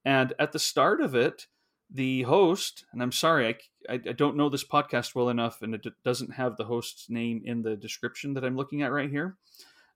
[0.05, 1.47] and at the start of it,
[1.89, 5.75] the host, and I'm sorry, I, I, I don't know this podcast well enough, and
[5.75, 9.09] it d- doesn't have the host's name in the description that I'm looking at right
[9.09, 9.37] here.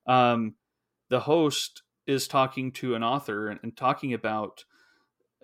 [0.06, 0.54] Um,
[1.10, 4.64] the host is talking to an author and, and talking about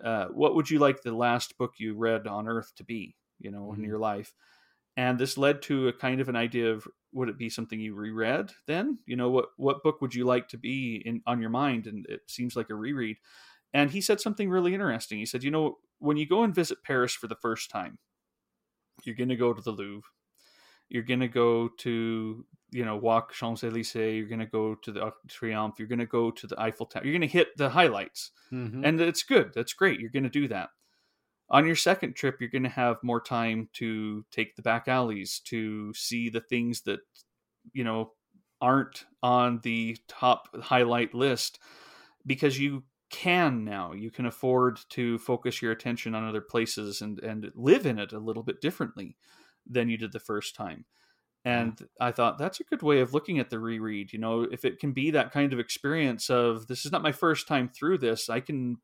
[0.03, 3.51] uh, what would you like the last book you read on earth to be you
[3.51, 3.85] know in Mhm.
[3.85, 4.33] your life?
[4.97, 7.95] And this led to a kind of an idea of would it be something you
[7.95, 8.99] reread then?
[9.05, 11.87] You know what what book would you like to be in on your mind?
[11.87, 13.17] And it seems like a reread.
[13.73, 15.19] And he said something really interesting.
[15.19, 17.99] He said you know when you go and visit paris for the first time
[19.03, 20.09] you're going to go to the louvre.
[20.89, 23.95] You're going to go to you know walk Champs Elysees.
[24.17, 25.79] You're going to go to the Arc de Triomphe.
[25.79, 27.03] You're going to go to the Eiffel Tower.
[27.03, 28.85] You're going to hit the highlights, Mhm.
[28.85, 29.51] and it's good.
[29.53, 29.99] That's great.
[29.99, 30.69] You're going to do that.
[31.49, 35.39] On your second trip, you're going to have more time to take the back alleys
[35.45, 36.99] to see the things that
[37.73, 38.13] you know
[38.61, 41.59] aren't on the top highlight list
[42.25, 47.19] because you can now you can afford to focus your attention on other places and
[47.21, 49.17] and live in it a little bit differently
[49.65, 50.85] than you did the first time
[51.45, 54.65] and i thought that's a good way of looking at the reread you know if
[54.65, 57.97] it can be that kind of experience of this is not my first time through
[57.97, 58.77] this i can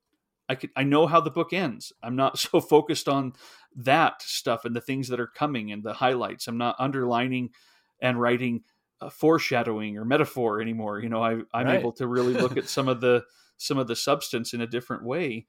[0.50, 1.92] i can i know how the book ends.
[2.04, 3.34] I'm not so focused on
[3.76, 6.48] that stuff and the things that are coming and the highlights.
[6.48, 7.54] I'm not underlining
[8.02, 8.64] and writing
[9.02, 11.70] uh, foreshadowing or metaphor anymore you know I, i'm Right.
[11.70, 13.26] able to really look at some of the
[13.58, 15.48] some of the substance in a different way.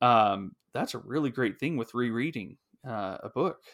[0.00, 3.64] Um that's a really great thing with rereading uh, a book.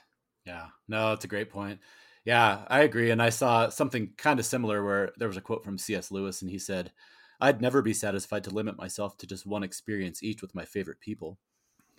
[0.44, 1.80] Yeah, no, it's a great point.
[2.24, 3.10] Yeah, I agree.
[3.10, 6.10] And I saw something kind of similar where there was a quote from C.S.
[6.10, 6.92] Lewis, and he said,
[7.40, 11.00] I'd never be satisfied to limit myself to just one experience each with my favorite
[11.00, 11.38] people.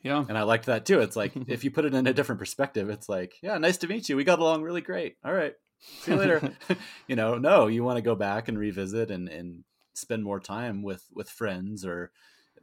[0.03, 1.01] yeah And I liked that too.
[1.01, 3.87] It's like, if you put it in a different perspective, it's like, yeah, nice to
[3.87, 4.17] meet you.
[4.17, 5.17] We got along really great.
[5.25, 5.55] All right.
[5.99, 6.47] See you later.
[7.07, 10.83] you know, no, you want to go back and revisit and, and spend more time
[10.83, 12.11] with, with friends or,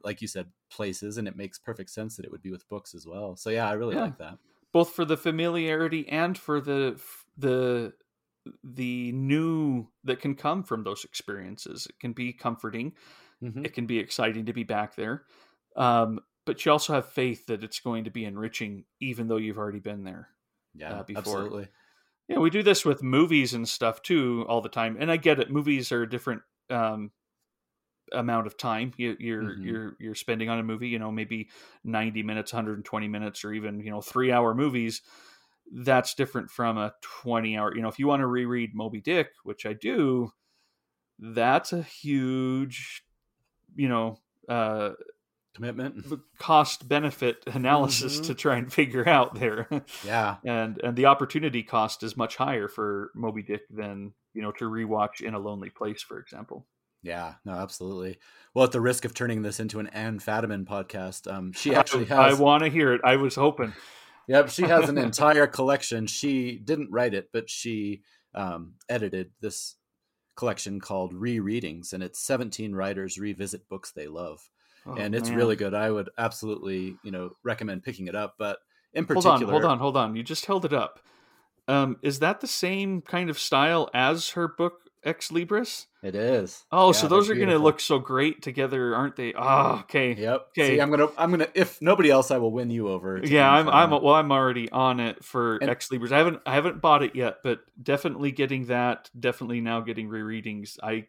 [0.04, 1.18] like you said, places.
[1.18, 3.36] And it makes perfect sense that it would be with books as well.
[3.36, 3.98] So, yeah, I really Yeah.
[3.98, 4.38] like that.
[4.72, 7.00] both for the familiarity and for the
[7.38, 7.94] the
[8.64, 12.94] the new that can come from those experiences it can be comforting
[13.40, 13.64] Mhm.
[13.64, 15.26] it can be exciting to be back there
[15.76, 19.58] um, but you also have faith that it's going to be enriching even though you've
[19.58, 20.30] already been there
[20.74, 21.54] Yeah, uh, before.
[21.54, 21.68] absolutely.
[22.28, 25.40] yeah we do this with movies and stuff too all the time and i get
[25.40, 27.12] it movies are a different um,
[28.12, 29.62] amount of time you, you're Mhm.
[29.62, 30.88] you're you're spending on a movie.
[30.88, 31.50] You know, maybe
[31.84, 35.02] ninety minutes, one hundred and twenty minutes, or even you know three hour movies.
[35.72, 37.74] That's different from a twenty hour.
[37.74, 40.32] You know, if you want to reread Moby Dick, which I do,
[41.18, 43.02] that's a huge,
[43.76, 44.90] you know, uh,
[45.54, 46.06] Commitment.
[46.38, 48.26] cost benefit analysis Mhm.
[48.28, 49.68] to try and figure out there.
[50.06, 50.36] Yeah.
[50.44, 54.64] and and the opportunity cost is much higher for Moby Dick than you know to
[54.70, 56.66] rewatch in a lonely place, for example.
[57.02, 58.18] Yeah, no, absolutely.
[58.54, 61.78] Well, at the risk of turning this into an Anne Fadiman podcast, um, she I-
[61.80, 62.38] actually I, has.
[62.38, 63.00] want to hear it.
[63.04, 63.72] I was hoping.
[64.28, 66.06] Yep, she has an entire collection.
[66.06, 68.02] She didn't write it, but she
[68.34, 69.76] um, edited this
[70.36, 74.50] collection called Rereadings, and it's 17 writers revisit books they love,
[74.86, 75.36] Oh, and it's man.
[75.36, 75.74] really good.
[75.74, 78.34] I would absolutely, you know, recommend picking it up.
[78.38, 78.58] But
[78.92, 80.16] in particular, Hold on, hold on, hold on.
[80.16, 81.00] You just held it up.
[81.66, 85.86] Um, is that the same kind of style as her book Ex Libris?
[86.02, 86.64] it is.
[86.72, 89.32] Oh, Yeah, so those are going to look so great together, aren't they?
[89.36, 90.14] Oh, okay.
[90.14, 90.46] Yep.
[90.50, 90.76] Okay.
[90.76, 91.48] See, I'm gonna, I'm gonna.
[91.54, 93.20] If nobody else, I will win you over.
[93.24, 93.68] Yeah, I'm.
[93.68, 93.90] I'm.
[93.90, 96.12] Well, I'm already on it for And- Ex Libris.
[96.12, 96.40] I haven't.
[96.46, 99.10] I haven't bought it yet, but definitely getting that.
[99.18, 100.78] Definitely now getting rereadings.
[100.82, 101.06] I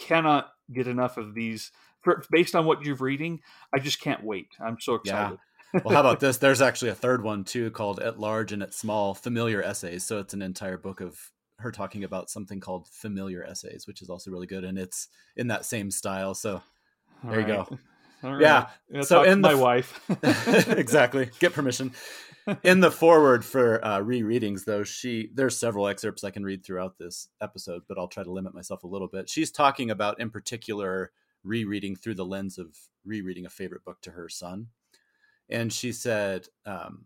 [0.00, 1.72] cannot get enough of these.
[2.02, 3.40] For, based on what you're reading,
[3.74, 4.48] I just can't wait.
[4.64, 5.32] I'm so Yeah.
[5.32, 5.38] excited.
[5.84, 6.36] well, how about this?
[6.38, 10.04] There's actually a third one too called At Large and At Small Familiar Essays.
[10.06, 11.18] So it's an entire book of
[11.58, 14.64] her talking about something called Familiar Essays, which is also really good.
[14.64, 16.34] And it's in that same style.
[16.34, 16.62] So
[17.24, 17.68] All there you go.
[18.24, 18.40] All right.
[18.90, 20.00] Yeah, so in the my wife.
[20.76, 21.30] exactly.
[21.38, 21.92] Get permission.
[22.64, 26.98] In the foreword for uh, rereadings, though, she there's several excerpts I can read throughout
[26.98, 29.28] this episode, but I'll try to limit myself a little bit.
[29.28, 31.12] She's talking about, in particular,
[31.44, 34.68] rereading through the lens of rereading a favorite book to her son,
[35.48, 37.04] and she said um,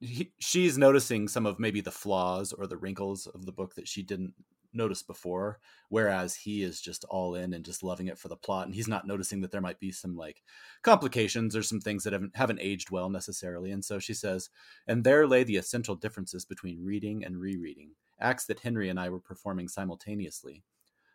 [0.00, 3.88] he, she's noticing some of maybe the flaws or the wrinkles of the book that
[3.88, 4.34] she didn't
[4.76, 8.66] notice before whereas he is just all in and just loving it for the plot
[8.66, 10.42] and he's not noticing that there might be some like
[10.82, 14.50] complications or some things that haven't haven't aged well necessarily and so she says
[14.88, 19.08] and there lay the essential differences between reading and rereading acts that henry and i
[19.08, 20.64] were performing simultaneously.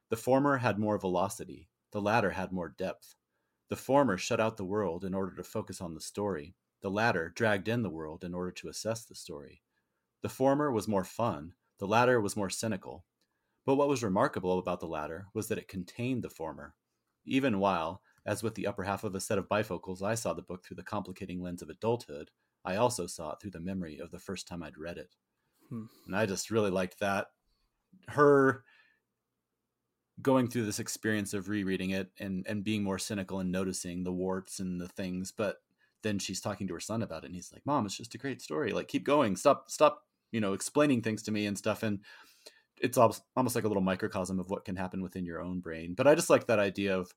[0.08, 3.15] The former had more velocity the latter had more depth.
[3.69, 7.32] The former shut out the world in order to focus on the story the latter
[7.36, 9.62] dragged in the world in order to assess the story
[10.22, 13.06] the former was more fun the latter was more cynical
[13.70, 16.74] but what was remarkable about the latter was that it contained the former,
[17.24, 20.42] even while, as with the upper half of a set of bifocals, I saw the
[20.42, 22.32] book through the complicating lens of adulthood,
[22.65, 25.15] I also saw it through the memory of the first time I'd read it.
[25.70, 25.84] Hmm.
[26.08, 27.28] And I just really liked that.
[28.08, 28.63] Her
[30.20, 34.12] going through this experience of rereading it and, and being more cynical and noticing the
[34.12, 35.58] warts and the things, but
[36.04, 38.20] then she's talking to her son about it and he's like, Mom, it's just a
[38.20, 38.72] great story.
[38.72, 39.36] Like keep going.
[39.36, 41.84] Stop stop, you know, explaining things to me and stuff.
[41.84, 42.00] And
[42.82, 45.94] it's almost, almost like a little microcosm of what can happen within your own brain.
[45.96, 47.14] But I just like that idea of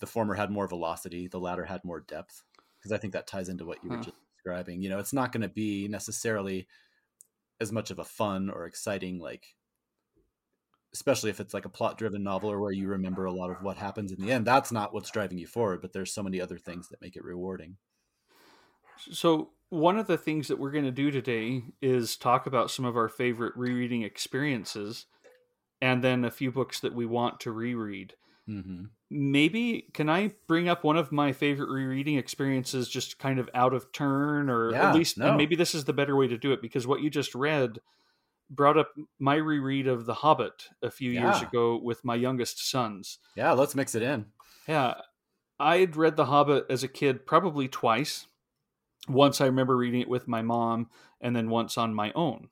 [0.00, 2.42] the former had more velocity, the latter had more depth,
[2.78, 4.82] because I think that ties into what you were just describing.
[4.82, 6.66] You know, it's not going to be necessarily
[7.60, 9.54] as much of a fun or exciting, like,
[10.92, 13.62] especially if it's like a plot driven novel or where you remember a lot of
[13.62, 14.44] what happens in the end.
[14.46, 17.24] That's not what's driving you forward, but there's so many other things that make it
[17.24, 17.76] rewarding.
[19.10, 22.84] So, one of the things that we're going to do today is talk about some
[22.84, 25.06] of our favorite rereading experiences
[25.80, 28.14] and then a few books that we want to reread.
[28.48, 28.86] Mm-hmm.
[29.10, 33.72] Maybe can I bring up one of my favorite rereading experiences just kind of out
[33.72, 35.28] of turn or Yeah, at least no.
[35.28, 37.80] and maybe this is the better way to do it because what you just read
[38.50, 43.18] brought up my reread of The Hobbit a few years ago with my youngest sons.
[43.36, 44.26] Yeah, let's mix it in.
[44.66, 44.94] Yeah,
[45.58, 48.26] I had read The Hobbit as a kid probably twice.
[49.08, 52.48] Once I remember reading it with my mom, and then once on my own.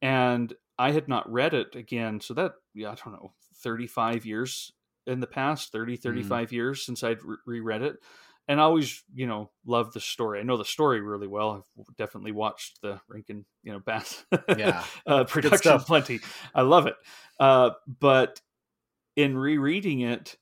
[0.00, 2.20] And I had not read it again.
[2.20, 4.72] So that, yeah, I don't know, 35 years
[5.06, 6.02] in the past, 30, mm.
[6.02, 7.96] 35 years since I'd re- reread it.
[8.48, 10.38] And I always, you know, love the story.
[10.38, 11.66] I know the story really well.
[11.78, 14.24] I've definitely watched the Rankin, you know, Bass
[14.56, 14.84] Yeah.
[15.06, 16.20] uh, production plenty.
[16.54, 16.94] I love it.
[17.40, 18.40] Uh, but
[19.16, 20.36] in rereading it,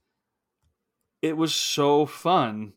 [1.23, 2.75] it was so fun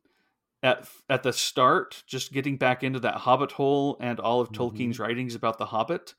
[0.63, 4.99] at at the start, just getting back into that Hobbit hole and all of Tolkien's
[4.99, 6.13] writings about the Hobbit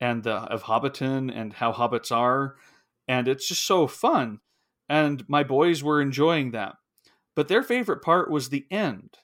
[0.00, 2.56] and the of Hobbiton and how hobbits are,
[3.06, 4.40] and it's just so fun.
[4.88, 6.76] And my boys were enjoying that,
[7.36, 9.18] but their favorite part was the end.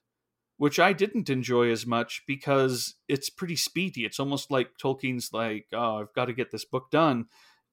[0.59, 4.05] Which I didn't enjoy as much because it's pretty speedy.
[4.05, 7.25] It's almost like Tolkien's like, oh, I've got to get this book done.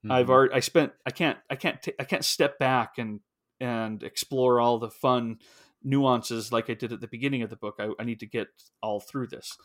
[0.10, 0.30] I've Mhm.
[0.30, 3.20] already I spent I can't I can't ta- I can't step back and
[3.60, 5.38] and explore all the fun
[5.84, 7.76] nuances like I did at the beginning of the book.
[7.80, 8.48] I, I need to get
[8.82, 9.56] all through this,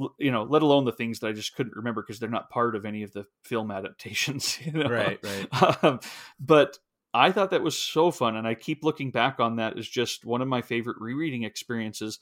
[0.00, 2.50] L- you know, let alone the things that I just couldn't remember because they're not
[2.50, 4.58] part of any of the film adaptations.
[4.64, 4.88] You know?
[4.88, 5.48] Right, right.
[5.84, 6.00] Um,
[6.38, 6.78] but
[7.12, 10.24] I thought that was so fun, and I keep looking back on that as just
[10.24, 12.20] one of my favorite rereading experiences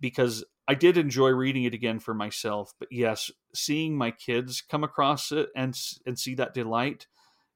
[0.00, 2.74] because I did enjoy reading it again for myself.
[2.78, 7.06] But yes, seeing my kids come across it and and see that delight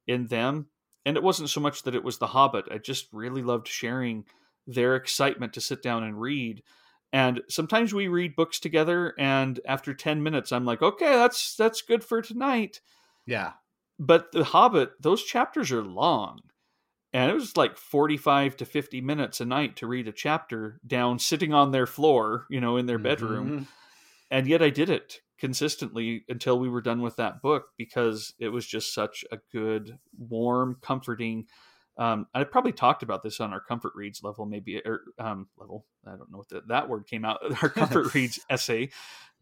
[0.07, 0.69] in them,
[1.05, 2.67] and it wasn't so much that it was The Hobbit.
[2.71, 4.25] I just really loved sharing
[4.67, 6.63] their excitement to sit down and read.
[7.13, 11.83] And sometimes we read books together, and after ten minutes, I'm like, okay, that's that's
[11.83, 12.81] good for tonight.
[13.27, 13.55] Yeah.
[13.99, 16.41] But The Hobbit, those chapters are long
[17.19, 21.19] and it was like 45 to 50 minutes a night to read a chapter down
[21.19, 23.63] sitting on their floor you know in their bedroom mm-hmm.
[24.31, 28.49] and yet i did it consistently until we were done with that book because it
[28.49, 31.47] was just such a good warm comforting
[31.97, 35.85] um, I probably talked about this on our comfort reads level, maybe or um, level.
[36.07, 37.41] I don't know what the, that word came out.
[37.61, 38.91] Our comfort reads essay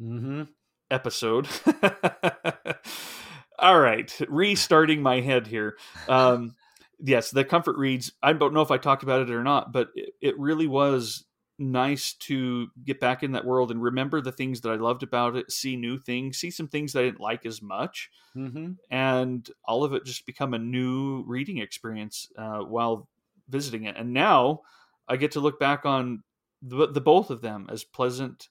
[0.00, 0.44] mm-hmm.
[0.90, 1.48] episode.
[3.58, 5.76] All right, restarting my head here.
[6.08, 6.54] Um,
[6.98, 8.12] yes, the comfort reads.
[8.22, 11.24] I don't know if I talked about it or not, but it, it really was
[11.58, 15.36] nice to get back in that world and remember the things that I loved about
[15.36, 18.72] it, see new things, see some things that I didn't like as much, mm-hmm.
[18.90, 23.08] and all of it just become a new reading experience uh, while
[23.48, 23.96] visiting it.
[23.96, 24.62] And now
[25.08, 26.22] I get to look back on
[26.62, 28.48] the, the, both of them as pleasant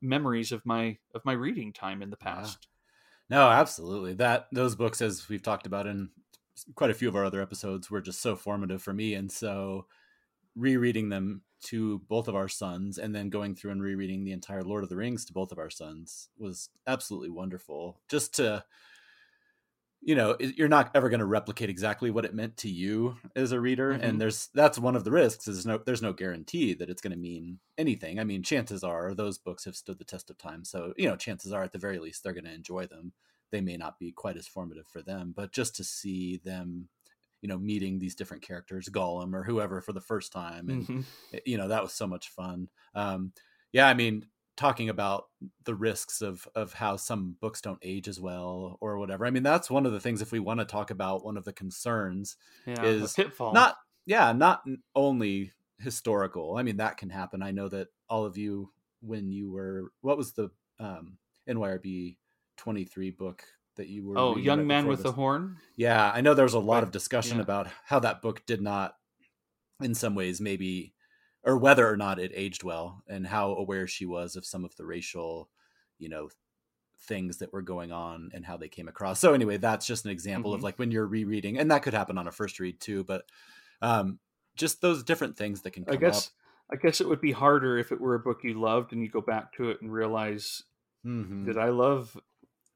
[0.00, 2.66] memories of my of my reading time in the past.
[3.30, 3.38] Yeah.
[3.38, 4.14] No, absolutely.
[4.14, 6.10] That those books, as we've talked about in
[6.74, 9.86] quite a few of our other episodes were just so formative for me and so
[10.54, 14.62] rereading them to both of our sons and then going through and rereading the entire
[14.62, 18.00] lord of the rings to both of our sons was absolutely wonderful.
[18.08, 18.64] Just to
[20.02, 23.50] you know you're not ever going to replicate exactly what it meant to you as
[23.50, 24.04] a reader mm-hmm.
[24.04, 27.12] and there's that's one of the risks is no there's no guarantee that it's going
[27.12, 28.20] to mean anything.
[28.20, 31.16] I mean chances are those books have stood the test of time so you know
[31.16, 33.12] chances are at the very least they're going to enjoy them
[33.50, 36.88] they may not be quite as formative for them but just to see them
[37.42, 41.38] you know meeting these different characters gollum or whoever for the first time and mm-hmm.
[41.44, 42.68] you know that was so much fun.
[42.94, 43.32] Um
[43.72, 44.24] yeah i mean
[44.56, 45.24] talking about
[45.64, 49.42] the risks of of how some books don't age as well or whatever i mean
[49.42, 52.36] that's one of the things if we want to talk about one of the concerns
[52.64, 53.76] yeah, is pitfall not
[54.06, 54.62] yeah not
[54.94, 56.56] only historical.
[56.56, 57.42] I mean that can happen.
[57.42, 58.70] I know that all of you
[59.00, 61.18] when you were what was the um
[61.48, 62.16] nyrb
[62.56, 63.44] 23 book
[63.76, 65.04] that you were oh young man with this.
[65.04, 67.42] the horn yeah i know there was a lot of discussion yeah.
[67.42, 68.96] about how that book did not
[69.80, 70.94] in some ways maybe
[71.44, 74.74] or whether or not it aged well and how aware she was of some of
[74.76, 75.48] the racial
[75.98, 76.28] you know
[77.02, 80.10] things that were going on and how they came across so anyway that's just an
[80.10, 80.58] example mm-hmm.
[80.58, 83.24] of like when you're rereading and that could happen on a first read too but
[83.82, 84.18] um
[84.56, 86.32] just those different things that can i guess up.
[86.72, 89.10] i guess it would be harder if it were a book you loved and you
[89.10, 90.62] go back to it and realize
[91.06, 91.44] mm-hmm.
[91.44, 92.18] did i love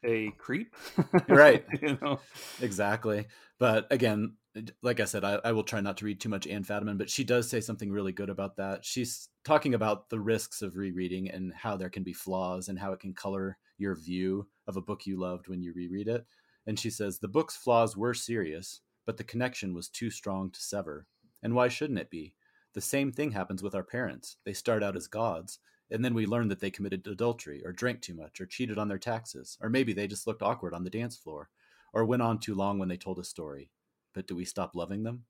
[0.05, 0.75] a creep
[1.29, 1.65] right.
[1.81, 2.21] you know?
[2.61, 3.27] Exactly.
[3.59, 4.35] But again
[4.83, 7.09] like i said I, I, will try not to read too much anne fadiman but
[7.09, 8.85] she does say something really good about that.
[8.85, 12.93] She's talking about the risks of rereading and how there can be flaws and how
[12.93, 16.27] it can color your view of a book you loved when you reread it.
[16.67, 20.61] And she says the book's flaws were serious but the connection was too strong to
[20.61, 21.07] sever.
[21.43, 22.35] And why shouldn't it be?
[22.75, 24.37] The same thing happens with our parents.
[24.45, 25.59] They start out as gods
[25.91, 28.89] and then we learned that they committed adultery or drank too much or cheated on
[28.89, 31.49] their taxes or maybe they just looked awkward on the dance floor
[31.93, 33.71] or went on too long when they told a story.
[34.15, 35.25] But do we stop loving them?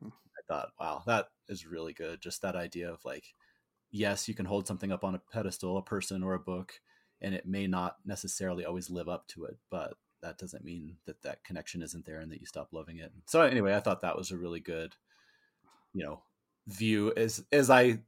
[0.00, 0.08] Hmm.
[0.08, 2.20] i thought wow that is really good.
[2.20, 3.24] Just that idea of like
[3.90, 6.74] yes you can hold something up on a pedestal a person or a book
[7.20, 11.22] and it may not necessarily always live up to it but that doesn't mean that
[11.22, 13.12] that connection isn't there and that you stop loving it.
[13.26, 14.94] So anyway i thought that was a really good
[15.94, 16.22] you know
[16.66, 17.98] view as as i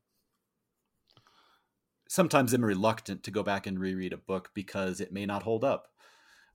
[2.08, 5.64] sometimes I'm reluctant to go back and reread a book because it may not hold
[5.64, 5.88] up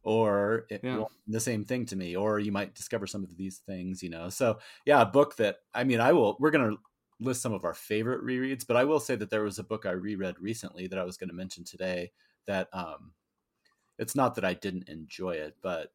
[0.03, 1.05] or it yeah.
[1.27, 4.29] the same thing to me or you might discover some of these things you know
[4.29, 6.77] so yeah a book that i mean i will we're going to
[7.19, 9.85] list some of our favorite rereads but i will say that there was a book
[9.85, 12.11] i reread recently that i was going to mention today
[12.47, 13.13] that um
[13.97, 15.93] it's not that i didn't enjoy it but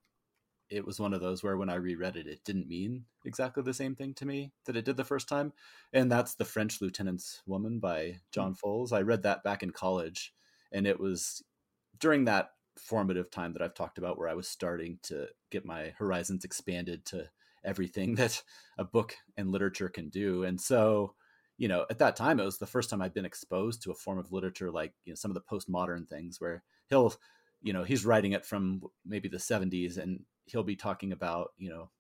[0.70, 3.74] it was one of those where when I reread it, it didn't mean exactly the
[3.74, 5.52] same thing to me that it did the first time.
[5.92, 8.54] And that's The French Lieutenant's Woman by John hmm.
[8.54, 8.92] Fowles.
[8.92, 10.34] I read that back in college,
[10.72, 11.42] and it was
[11.98, 15.94] during that formative time that I've talked about where I was starting to get my
[15.98, 17.28] horizons expanded to
[17.64, 18.42] everything that
[18.76, 20.44] a book and literature can do.
[20.44, 21.14] And so,
[21.56, 23.94] you know, at that time, it was the first time I'd been exposed to a
[23.94, 27.14] form of literature like, you know, some of the postmodern things where he'll,
[27.62, 30.20] you know, he's writing it from maybe the 70s and
[30.50, 31.90] he'll be talking about you know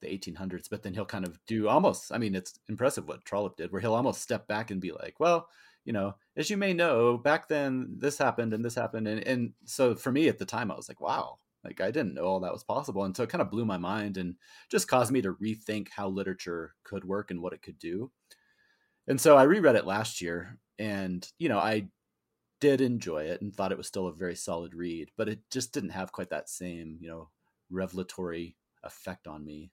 [0.00, 3.56] the 1800s but then he'll kind of do almost i mean it's impressive what trollope
[3.56, 5.48] did where he'll almost step back and be like well
[5.84, 9.52] you know as you may know back then this happened and this happened and, and
[9.64, 12.40] so for me at the time i was like wow Like I didn't know all
[12.40, 13.04] that was possible.
[13.04, 14.36] And so it kind of blew my mind and
[14.68, 18.10] just caused me to rethink how literature could work and what it could do.
[19.06, 21.88] And so I reread it last year and, you know, I
[22.60, 25.72] did enjoy it and thought it was still a very solid read, but it just
[25.72, 27.30] didn't have quite that same, you know,
[27.72, 29.70] revelatory effect on me.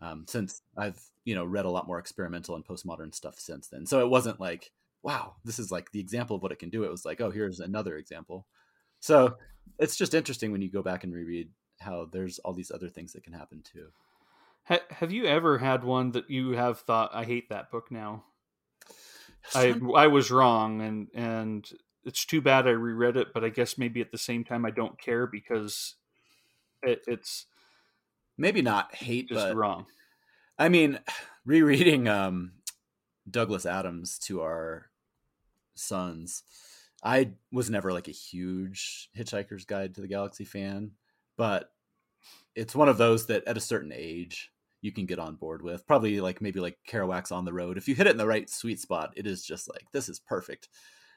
[0.00, 3.86] Um, since I've, you know, read a lot more experimental and postmodern stuff since then.
[3.86, 4.72] So it wasn't like,
[5.02, 6.82] wow, this is like the example of what it can do.
[6.82, 8.46] It was like, oh, here's another example.
[8.98, 9.36] So
[9.78, 11.50] it's just interesting when you go back and reread
[11.80, 13.88] how there's all these other things that can happen too.
[14.90, 18.24] have you ever had one that you have thought, I hate that book now?
[19.54, 21.68] I I was wrong, and and
[22.04, 24.70] it's too bad I reread it, but I guess maybe at the same time I
[24.70, 25.96] don't care because
[26.82, 27.46] it, it's
[28.38, 29.86] maybe not hate, just but wrong.
[30.58, 30.98] I mean,
[31.44, 32.52] rereading um,
[33.30, 34.86] Douglas Adams to our
[35.74, 36.42] sons,
[37.02, 40.92] I was never like a huge Hitchhiker's Guide to the Galaxy fan,
[41.36, 41.70] but
[42.54, 44.52] it's one of those that at a certain age
[44.82, 45.86] you can get on board with.
[45.86, 47.78] Probably like maybe like Kerouac's on the road.
[47.78, 50.18] If you hit it in the right sweet spot, it is just like this is
[50.18, 50.68] perfect.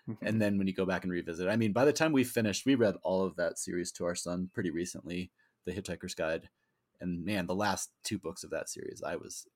[0.09, 0.25] Mm-hmm.
[0.25, 2.65] And then when you go back and revisit, I mean, by the time we finished,
[2.65, 5.31] we read all of that series to our son pretty recently,
[5.65, 6.49] The Hitchhiker's Guide,
[6.99, 9.47] and man, the last two books of that series, I was,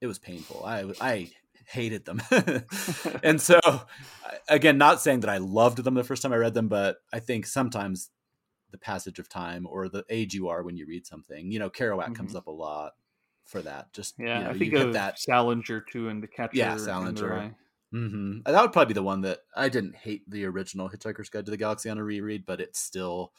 [0.00, 0.64] it was painful.
[0.64, 1.30] I I
[1.66, 2.22] hated them,
[3.22, 3.60] and so
[4.48, 7.20] again, not saying that I loved them the first time I read them, but I
[7.20, 8.10] think sometimes
[8.70, 11.70] the passage of time or the age you are when you read something, you know,
[11.70, 12.12] Kerouac mm-hmm.
[12.14, 12.92] comes up a lot
[13.44, 13.92] for that.
[13.92, 16.56] Just yeah, you know, I think of that Salinger too, and the Catcher.
[16.56, 17.54] Yeah, Salinger.
[17.92, 18.42] Mm-hmm.
[18.44, 21.50] That would probably be the one that I didn't hate the original Hitchhiker's Guide to
[21.50, 23.32] the Galaxy on a reread, but it's still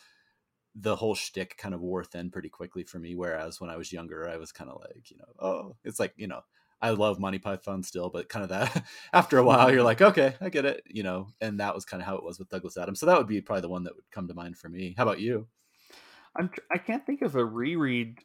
[0.75, 3.15] the whole shtick kind of wore thin pretty quickly for me.
[3.15, 6.13] Whereas when I was younger, I was kind of like, you know, oh, it's like
[6.17, 6.41] you know,
[6.81, 10.35] I love Monty Python still, but kind of that after a while, you're like, okay,
[10.41, 11.27] I get it, you know.
[11.39, 12.99] And that was kind of how it was with Douglas Adams.
[12.99, 14.95] So that would be probably the one that would come to mind for me.
[14.97, 15.47] How about you?
[16.35, 18.19] I'm I can't think of a reread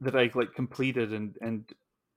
[0.00, 1.64] that I like completed and and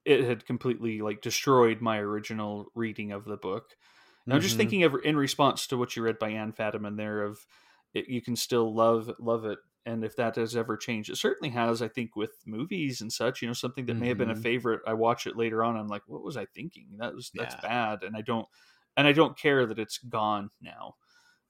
[0.04, 3.70] it had completely like destroyed my original reading of the book.
[4.26, 4.36] And mm-hmm.
[4.36, 4.58] I'm just mm-hmm.
[4.58, 7.46] thinking of in response to what you read by Anne Fadiman there of
[7.94, 11.50] it, you can still love love it and if that has ever changed it certainly
[11.50, 14.02] has i think with movies and such you know something that mm-hmm.
[14.02, 14.42] may have been a mm-hmm.
[14.42, 17.54] favorite i watch it later on i'm like what was i thinking that was that's
[17.62, 17.68] yeah.
[17.68, 18.46] bad and i don't
[18.96, 20.94] and i don't care that it's gone now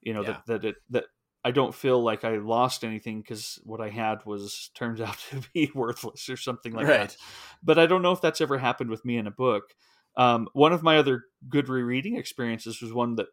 [0.01, 0.37] you know yeah.
[0.45, 1.05] that that it that
[1.45, 5.41] I don't feel like I lost anything because what I had was turns out to
[5.53, 7.09] be worthless or something like right.
[7.09, 7.17] that.
[7.61, 9.75] But I don't know if that's ever happened with me in a book.
[10.17, 13.27] Um, one of my other good rereading experiences was one that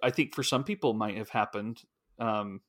[0.00, 1.82] I think for some people might have happened.
[2.18, 2.60] Um,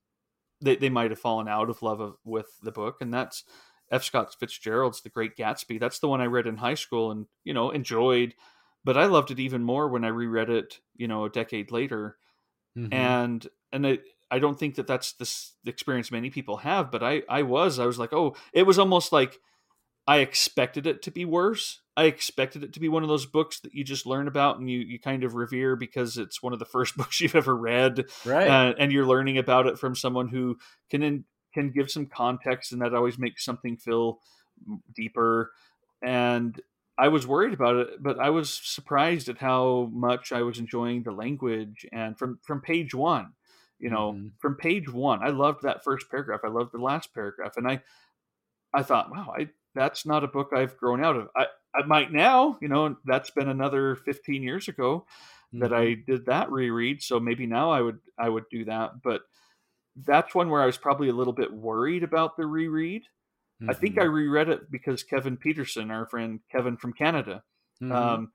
[0.61, 3.43] they, they might have fallen out of love of, with the book, and that's
[3.91, 4.03] F.
[4.03, 5.79] Scott Fitzgerald's The Great Gatsby.
[5.79, 8.33] That's the one I read in high school and you know enjoyed,
[8.83, 12.17] but I loved it even more when I reread it, you know, a decade later.
[12.77, 12.93] Mm-hmm.
[12.93, 17.03] And and it, I don't think that that's this, the experience many people have, but
[17.03, 19.39] I I was I was like, oh, it was almost like
[20.07, 21.81] I expected it to be worse.
[21.97, 24.69] I expected it to be one of those books that you just learn about and
[24.69, 28.05] you you kind of revere because it's one of the first books you've ever read,
[28.25, 28.47] right?
[28.47, 30.57] Uh, and you're learning about it from someone who
[30.89, 34.19] can in, can give some context, and that always makes something feel
[34.95, 35.51] deeper.
[36.01, 36.59] And
[36.97, 41.03] I was worried about it, but I was surprised at how much I was enjoying
[41.03, 41.85] the language.
[41.91, 43.33] And from from page one,
[43.79, 44.27] you know mm-hmm.
[44.39, 47.81] from page one i loved that first paragraph i loved the last paragraph and i
[48.73, 51.45] i thought wow i that's not a book i've grown out of i
[51.75, 55.05] i might now you know that's been another 15 years ago
[55.53, 55.59] mm-hmm.
[55.59, 59.21] that i did that reread so maybe now i would i would do that but
[60.05, 63.03] that's one where i was probably a little bit worried about the reread
[63.61, 63.69] mm-hmm.
[63.69, 64.13] i think i mm-hmm.
[64.13, 67.43] reread it because kevin peterson our friend kevin from canada
[67.81, 67.91] mm-hmm.
[67.91, 68.31] um,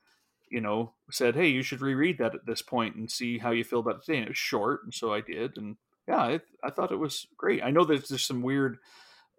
[0.52, 3.64] you know, said, "Hey, you should reread that at this point and see how you
[3.64, 5.76] feel about it today." And it was short, and so I did, and
[6.06, 7.64] yeah, I, I thought it was great.
[7.64, 8.76] I know there's there's some weird,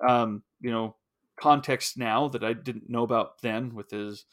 [0.05, 0.95] um, you know,
[1.39, 4.25] context now that I didn't know about then with his,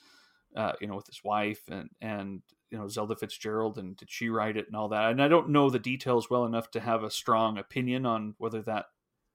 [0.57, 4.29] uh, you know, with his wife and and you know Zelda Fitzgerald and did she
[4.29, 5.11] write it and all that.
[5.11, 8.63] And I don't know the details well enough to have a strong opinion on whether
[8.63, 8.87] that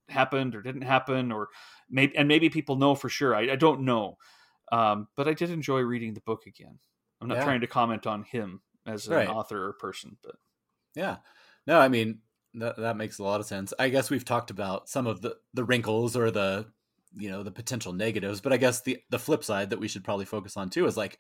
[0.10, 1.50] happened or didn't happen, or
[1.90, 3.36] maybe and maybe people know for sure.
[3.36, 4.18] I, I don't know,
[4.72, 6.80] um, but I did enjoy reading the book again.
[7.22, 7.46] I'm not yeah.
[7.46, 9.30] trying to comment on him as an right.
[9.30, 10.36] author or person, but
[10.96, 11.18] yeah,
[11.68, 12.20] no, I mean
[12.56, 13.74] that that makes a lot of sense.
[13.78, 16.68] I guess we've talked about some of the the wrinkles or the
[17.16, 20.04] you know the potential negatives, but I guess the the flip side that we should
[20.04, 21.20] probably focus on too is like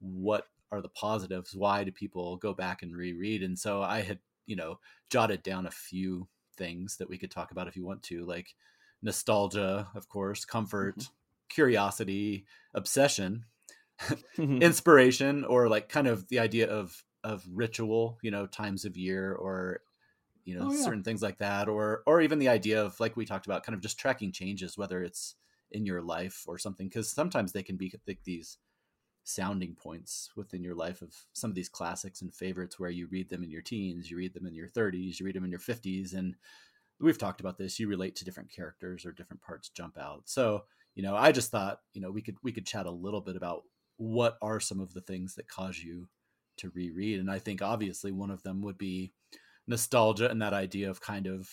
[0.00, 1.54] what are the positives?
[1.54, 3.42] Why do people go back and reread?
[3.42, 4.78] And so I had you know
[5.10, 8.54] jotted down a few things that we could talk about if you want to, like
[9.02, 11.12] nostalgia, of course, comfort, mm-hmm.
[11.48, 13.44] curiosity, obsession,
[14.36, 14.60] Mm-hmm.
[14.60, 19.32] inspiration or like kind of the idea of of ritual you know times of year
[19.32, 19.82] or
[20.44, 20.92] you know Oh, yeah.
[20.92, 23.74] certain things like that or or even the idea of like we talked about kind
[23.74, 25.36] of just tracking changes whether it's
[25.70, 28.58] in your life or something because sometimes they can be like these
[29.26, 33.30] sounding points within your life of some of these classics and favorites where you read
[33.30, 35.60] them in your teens you read them in your 30s you read them in your
[35.60, 36.36] 50s and
[37.00, 40.64] we've talked about this you relate to different characters or different parts jump out so
[40.94, 43.36] you know i just thought you know we could we could chat a little bit
[43.36, 43.62] about
[43.96, 46.08] what are some of the things that cause you
[46.56, 49.12] to reread and i think obviously one of them would be
[49.66, 51.48] nostalgia and that idea of kind of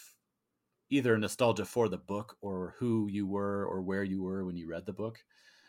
[0.89, 4.67] either nostalgia for the book or who you were or where you were when you
[4.67, 5.19] read the book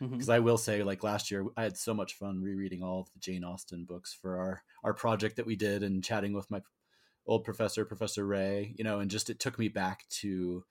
[0.03, 0.12] mm-hmm.
[0.12, 3.12] because I will say, like last year, I had so much fun rereading all of
[3.12, 6.61] the Jane Austen books for our our project that we did, and chatting with my
[7.26, 8.74] old professor, Professor Ray.
[8.76, 10.64] You know, and just it took me back to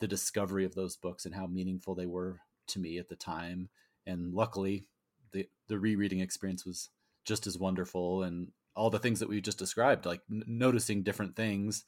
[0.00, 3.68] the discovery of those books and how meaningful they were to me at the time.
[4.06, 4.86] And luckily,
[5.32, 6.90] the the rereading experience was
[7.24, 11.36] just as wonderful, and all the things that we just described, like n- noticing different
[11.36, 11.84] things,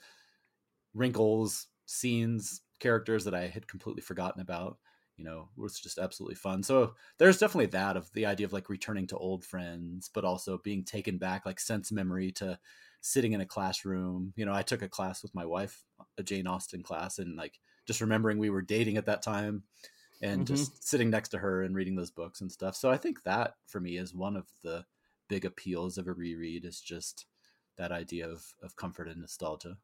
[0.94, 4.78] wrinkles, scenes, characters that I had completely forgotten about
[5.16, 6.64] you know—it was just absolutely fun.
[6.64, 10.58] So there's definitely that of the idea of like returning to old friends but also
[10.58, 12.58] being taken back like sense memory to
[13.00, 14.32] sitting in a classroom.
[14.36, 15.84] You know i took a class with my wife
[16.18, 19.64] a jane austen class and like just remembering we were dating at that time
[20.20, 20.46] and Mhm.
[20.46, 22.76] just sitting next to her and reading those books and stuff.
[22.76, 24.84] So i think that for me is one of the
[25.28, 27.26] big appeals of a reread is just
[27.76, 29.78] that idea of of comfort and nostalgia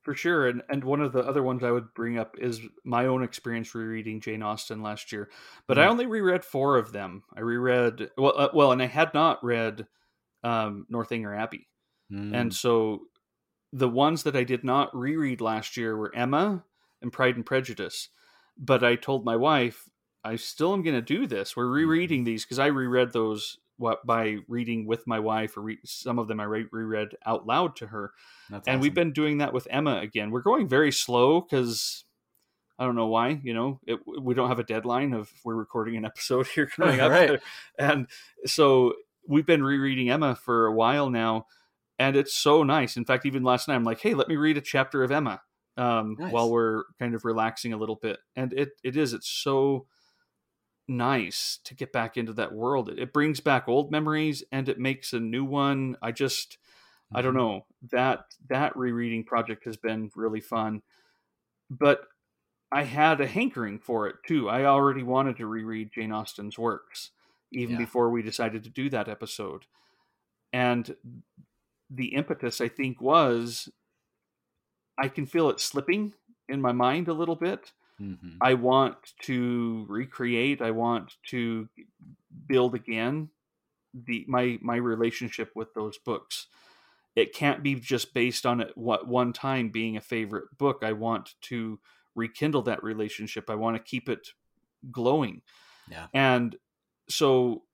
[0.00, 3.06] For sure, and and one of the other ones I would bring up is my
[3.06, 5.30] own experience rereading Jane Austen last year.
[5.66, 5.86] But I Mm.
[5.86, 7.24] only reread four of them.
[7.34, 9.86] I reread well, uh, well, and I had not read
[10.44, 11.68] um, Northanger Abbey,
[12.10, 12.32] Mm.
[12.32, 13.06] and so
[13.72, 16.64] the ones that I did not reread last year were Emma
[17.02, 18.10] and Pride and Prejudice.
[18.58, 19.88] But I told my wife
[20.24, 21.56] I still am going to do this.
[21.56, 25.78] We're rereading these because I reread those what by reading with my wife, or re-
[25.84, 28.12] some of them I re- reread out loud to her
[28.50, 30.30] That's and we've been doing that with Emma again.
[30.30, 32.04] We're going very slow because
[32.78, 33.40] I don't know why.
[33.42, 37.00] You know, it, we don't have a deadline of we're recording an episode here coming
[37.00, 37.40] up, Right.
[37.78, 38.06] and
[38.46, 38.94] so
[39.26, 41.46] we've been rereading Emma for a while now,
[41.98, 42.96] and it's so nice.
[42.96, 45.40] In fact, even last night, I'm like, hey, let me read a chapter of Emma
[45.76, 46.32] um, Nice.
[46.32, 49.86] while we're kind of relaxing a little bit, and it it is it's so
[50.90, 52.90] nice to get back into that world.
[52.90, 55.96] It, it brings back old memories and it makes a new one.
[56.02, 56.58] I just
[57.12, 57.36] I don't Mhm.
[57.36, 60.82] know that that rereading project has been really fun,
[61.70, 62.08] but
[62.72, 64.48] I had a hankering for it too.
[64.48, 67.12] I already wanted to reread Jane Austen's works
[67.52, 67.78] even Yeah.
[67.78, 69.66] before we decided to do that episode,
[70.52, 70.96] and
[71.90, 73.70] the impetus I think was
[74.98, 76.14] I can feel it slipping
[76.48, 77.72] in my mind a little bit.
[78.00, 78.38] Mhm.
[78.40, 80.62] I want to recreate.
[80.62, 81.68] I want to
[82.46, 83.30] build again
[83.92, 86.46] the my my relationship with those books.
[87.16, 90.82] It can't be just based on it what one time being a favorite book.
[90.82, 91.80] I want to
[92.14, 93.50] rekindle that relationship.
[93.50, 94.28] I want to keep it
[94.90, 95.42] glowing.
[95.90, 96.06] Yeah.
[96.14, 96.56] And
[97.08, 97.64] so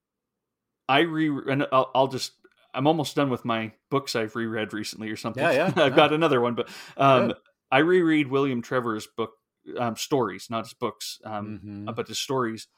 [0.88, 2.32] I re and I'll, I'll just
[2.74, 5.42] I'm almost done with my books I've reread recently or something.
[5.42, 5.88] Yeah, yeah, I've yeah.
[5.90, 7.34] got another one, but um,
[7.70, 9.32] I reread William Trevor's book
[9.78, 11.88] um, stories, not his books, um, Mhm.
[11.88, 12.68] uh, but his stories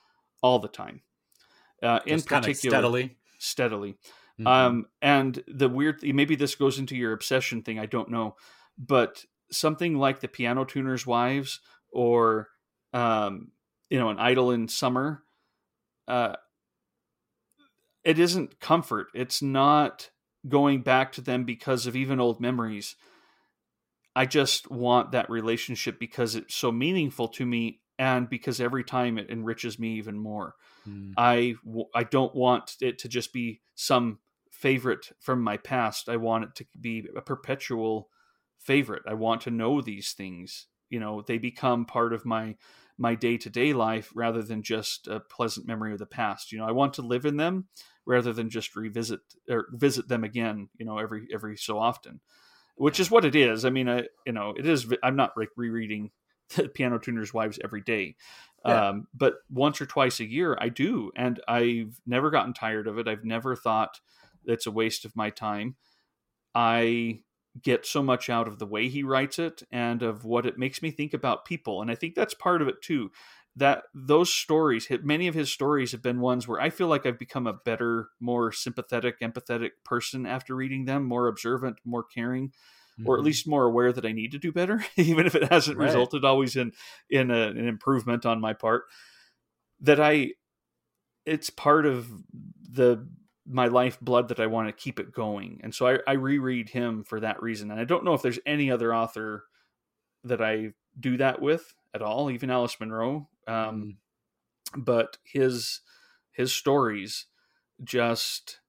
[0.43, 1.03] all the time.
[1.83, 3.19] Uh, in particular, steadily.
[3.39, 3.97] steadily.
[4.39, 4.47] Mhm.
[4.47, 7.79] Um, and the weird, maybe this goes into your obsession thing.
[7.79, 8.37] I don't know,
[8.77, 11.61] but something like the Piano Tuner's Wives
[11.91, 12.49] or,
[12.93, 13.53] um,
[13.91, 15.25] you know, an Idyll in Summer.
[16.09, 16.37] Uh,
[18.05, 19.09] it isn't comfort.
[19.15, 20.11] It's not
[20.49, 22.97] going back to them because of even old memories.
[24.19, 29.17] I just want that relationship because it's so meaningful to me and because every time
[29.17, 30.57] it enriches me even more.
[30.89, 31.15] Mm.
[31.17, 31.55] I
[31.95, 34.19] I don't want it to just be some
[34.51, 36.09] favorite from my past.
[36.09, 38.11] I want it to be a perpetual
[38.59, 39.03] favorite.
[39.07, 40.67] I want to know these things.
[40.91, 42.57] You know, they become part of my
[42.99, 46.51] my day-to-day life rather than just a pleasant memory of the past.
[46.51, 47.69] You know, I want to live in them
[48.05, 52.21] rather than just revisit or visit them again, you know, every every so often.
[52.79, 53.65] Which is what it is.
[53.65, 56.11] I mean, I you know, it is I'm not like rereading
[56.57, 58.17] the Piano Tuner's Wives every day.
[58.67, 58.89] Yeah.
[58.89, 62.99] Um, but once or twice a year, I do, and I've never gotten tired of
[62.99, 63.07] it.
[63.07, 64.01] I've never thought
[64.45, 65.77] it's a waste of my time.
[66.55, 67.21] I
[67.63, 70.83] get so much out of the way he writes it and of what it makes
[70.83, 73.11] me think about people, and I think that's part of it too.
[73.59, 77.19] That those stories, many of his stories, have been ones where I feel like I've
[77.19, 82.53] become a better, more sympathetic, empathetic person after reading them, more observant, more caring
[83.05, 83.25] or at Mhm.
[83.25, 85.81] least more aware that I need to do better, even if it hasn't Right.
[85.81, 86.73] resulted always in
[87.11, 88.85] in a, an improvement on my part.
[89.81, 90.33] That I,
[91.27, 92.09] it's part of
[92.71, 93.09] the
[93.47, 95.61] my lifeblood that I want to keep it going.
[95.65, 97.71] And so I, I reread him for that reason.
[97.71, 99.45] And I don't know if there's any other author
[100.25, 103.29] that I do that with at all, even Alice Munro.
[103.47, 103.97] Um, mm.
[104.77, 105.81] But his
[106.33, 107.27] his stories
[107.83, 108.61] just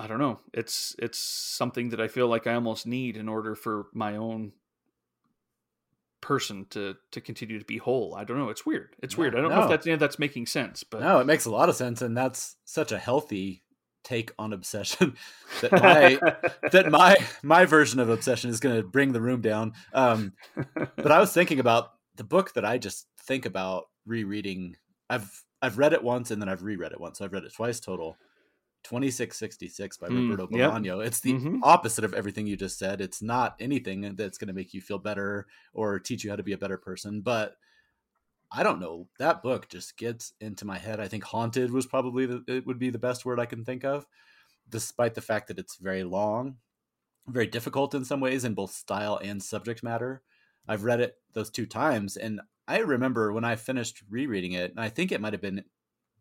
[0.00, 0.38] I don't know.
[0.52, 4.52] It's it's something that I feel like I almost need in order for my own
[6.20, 8.14] person to to continue to be whole.
[8.14, 8.50] I don't know.
[8.50, 8.94] It's weird.
[9.02, 9.34] It's weird.
[9.34, 9.56] I don't no.
[9.56, 12.00] know if that's yeah, that's making sense, but no, it makes a lot of sense,
[12.00, 13.64] and that's such a healthy
[14.08, 15.14] take on obsession
[15.60, 16.18] that my
[16.72, 19.74] that my my version of obsession is going to bring the room down.
[19.92, 20.32] Um,
[20.96, 24.76] but I was thinking about the book that I just think about rereading.
[25.10, 27.18] I've I've read it once and then I've reread it once.
[27.18, 28.16] So I've read it twice total.
[28.84, 30.98] 2666 by mm, Roberto Bolaño.
[30.98, 31.06] Yep.
[31.06, 31.58] It's the mm-hmm.
[31.64, 33.00] opposite of everything you just said.
[33.00, 36.44] It's not anything that's going to make you feel better or teach you how to
[36.44, 37.56] be a better person, but
[38.50, 39.08] I don't know.
[39.18, 41.00] That book just gets into my head.
[41.00, 43.84] I think haunted was probably the, it would be the best word I can think
[43.84, 44.06] of,
[44.68, 46.56] despite the fact that it's very long,
[47.26, 50.22] very difficult in some ways in both style and subject matter.
[50.66, 54.80] I've read it those two times, and I remember when I finished rereading it, and
[54.80, 55.64] I think it might have been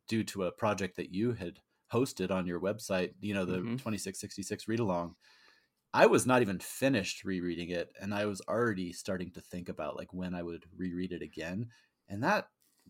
[0.07, 1.59] due to a project that you had
[1.91, 3.71] hosted on your website, you know, the mm-hmm.
[3.73, 5.15] 2666 read along.
[5.93, 9.95] I was not even finished rereading it and I was already starting to think about
[9.95, 11.67] like when I would reread it again.
[12.09, 12.47] And that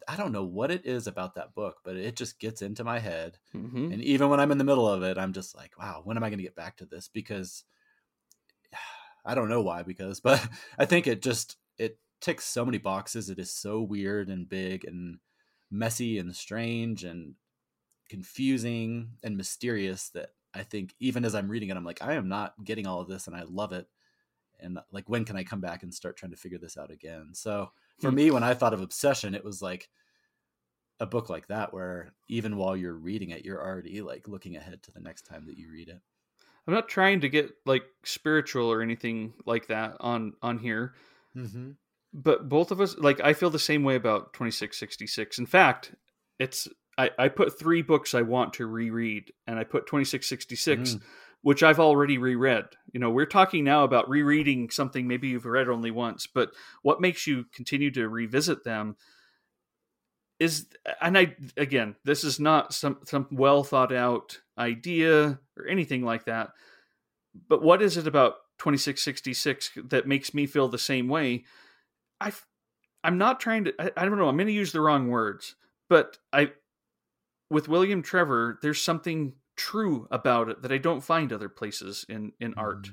[0.08, 3.00] I don't know what it is about that book, but it just gets into my
[3.00, 3.38] head.
[3.56, 3.92] Mm-hmm.
[3.92, 6.24] And even when I'm in the middle of it, I'm just like, wow, when am
[6.24, 7.10] I going to get back to this?
[7.12, 7.64] Because
[9.26, 10.48] I don't know why because but
[10.78, 13.30] I think it just it ticks so many boxes.
[13.30, 15.18] It is so weird and big and
[15.70, 17.36] messy and strange and
[18.10, 22.30] confusing and mysterious that I think even as I'm reading it, I'm like, I am
[22.30, 23.88] not getting all of this and I love it.
[24.60, 27.30] And like, when can I come back and start trying to figure this out again?
[27.34, 28.16] So for hmm.
[28.16, 29.90] me, when I thought of obsession, it was like
[31.00, 34.84] a book like that, where even while you're reading it, you're already like looking ahead
[34.84, 36.00] to the next time that you read it.
[36.68, 40.94] I'm not trying to get like spiritual or anything like that on on here.
[41.36, 41.72] Mm-hmm.
[42.14, 45.38] But both of us, like, I feel the same way about 2666.
[45.38, 45.94] In fact,
[46.40, 46.68] it's
[46.98, 51.02] I, I put three books I want to reread, and I put 2666, mm.
[51.42, 52.66] Which I've already reread.
[52.92, 57.02] You know, we're talking now about rereading something maybe you've read only once, but what
[57.02, 58.96] makes you continue to revisit them
[60.40, 60.68] is,
[61.02, 66.26] and I, again, this is not some, some well thought out idea or anything like
[66.26, 66.50] that,
[67.48, 71.46] but what is it about 2666 that makes me feel the same way?
[72.20, 72.32] I,
[73.04, 75.56] I'm not trying to, I, I don't know, I'm going to use the wrong words,
[75.90, 76.52] but I,
[77.50, 82.32] with William Trevor, there's something true about it that I don't find other places in
[82.40, 82.60] in mm-hmm.
[82.60, 82.90] art.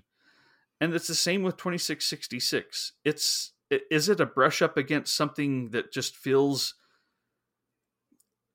[0.81, 2.93] And it's the same with 2666.
[3.05, 6.75] It's is it a brush up against something that just feels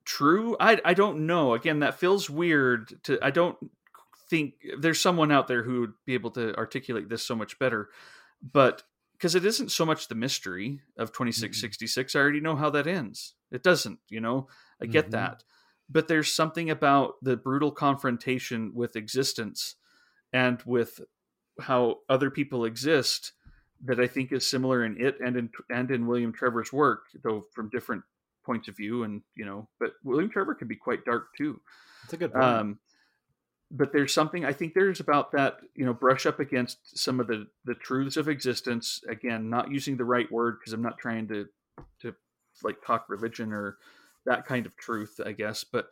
[0.03, 0.57] true?
[0.59, 1.53] I I don't know.
[1.53, 3.57] Again, that feels weird to I don't
[4.29, 7.89] think there's someone out there who would be able to articulate this so much better.
[8.41, 8.83] But
[9.13, 12.17] because it isn't so much the mystery of 2666, mm-hmm.
[12.17, 13.33] I already know how that ends.
[13.51, 14.47] It doesn't, you know.
[14.81, 15.11] I get mm-hmm.
[15.11, 15.43] that
[15.89, 19.75] but there's something about the brutal confrontation with existence
[20.31, 20.99] and with
[21.59, 23.33] how other people exist
[23.85, 27.43] that I think is similar in it and in and in William Trevor's work, though
[27.53, 28.03] from different
[28.45, 29.03] points of view.
[29.03, 31.59] And you know, but William Trevor can be quite dark too.
[32.03, 32.45] That's a good point.
[32.45, 32.79] Um,
[33.71, 37.27] but there's something I think there's about that you know brush up against some of
[37.27, 39.01] the the truths of existence.
[39.07, 41.47] Again, not using the right word because I'm not trying to
[42.01, 42.13] to
[42.63, 43.77] like talk religion or
[44.25, 45.63] that kind of truth, I guess.
[45.63, 45.89] But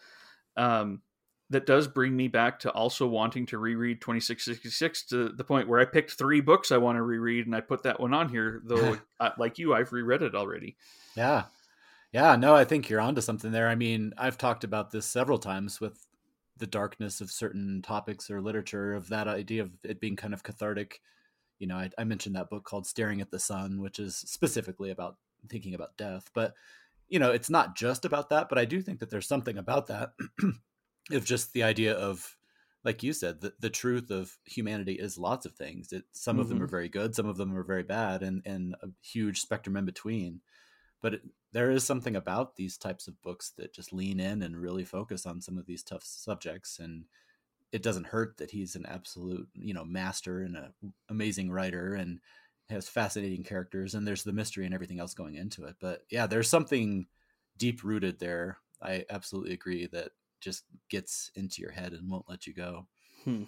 [0.56, 1.02] um,
[1.50, 5.80] that does bring me back to also wanting to reread 2666 to the point where
[5.80, 8.62] I picked three books I want to reread and I put that one on here,
[8.66, 8.98] though,
[9.38, 10.76] like you, I've reread it already.
[11.16, 11.46] Yeah.
[12.12, 12.36] Yeah.
[12.36, 13.70] No, I think you're onto something there.
[13.70, 16.06] I mean, I've talked about this several times with
[16.58, 20.44] the darkness of certain topics or literature, of that idea of it being kind of
[20.44, 21.00] cathartic.
[21.60, 24.90] You know, I, I mentioned that book called Staring at the Sun, which is specifically
[24.90, 25.16] about
[25.50, 26.30] thinking about death.
[26.34, 26.54] But
[27.10, 29.88] you know, it's not just about that, but I do think that there's something about
[29.88, 30.12] that
[31.12, 32.36] of just the idea of,
[32.84, 35.92] like you said, the, the truth of humanity is lots of things.
[35.92, 36.42] It, some mm-hmm.
[36.42, 36.72] of them are mm-hmm.
[36.72, 40.42] very good, some of them are very bad, and, and a huge spectrum in between.
[41.02, 41.22] But it,
[41.54, 45.26] there is something about these types of books that just lean in and really focus
[45.26, 46.80] on some of these tough subjects.
[46.80, 47.06] And
[47.72, 50.74] it doesn't hurt that he's an absolute, you know, master and an
[51.10, 51.94] amazing writer.
[51.94, 52.20] And
[52.70, 56.28] has fascinating characters and there's the mystery and everything else going into it but yeah
[56.28, 57.06] there's something
[57.58, 60.10] deep rooted there i absolutely agree that
[60.42, 62.86] just gets into your head and won't let you go
[63.24, 63.44] hmm.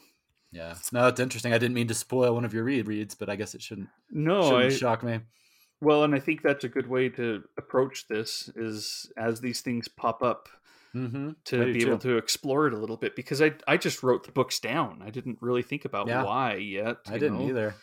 [0.52, 3.30] yeah no it's interesting i didn't mean to spoil one of your read reads but
[3.30, 5.20] i guess it shouldn't no shouldn't I, shock me
[5.82, 9.88] well and i think that's a good way to approach this is as these things
[9.88, 10.50] pop up
[10.96, 11.32] mm-hmm.
[11.46, 14.32] to be able to explore it a little bit because I I just wrote the
[14.32, 15.02] books down.
[15.06, 16.24] I didn't really think about yeah.
[16.24, 16.98] why yet.
[17.08, 17.76] I didn't know, either.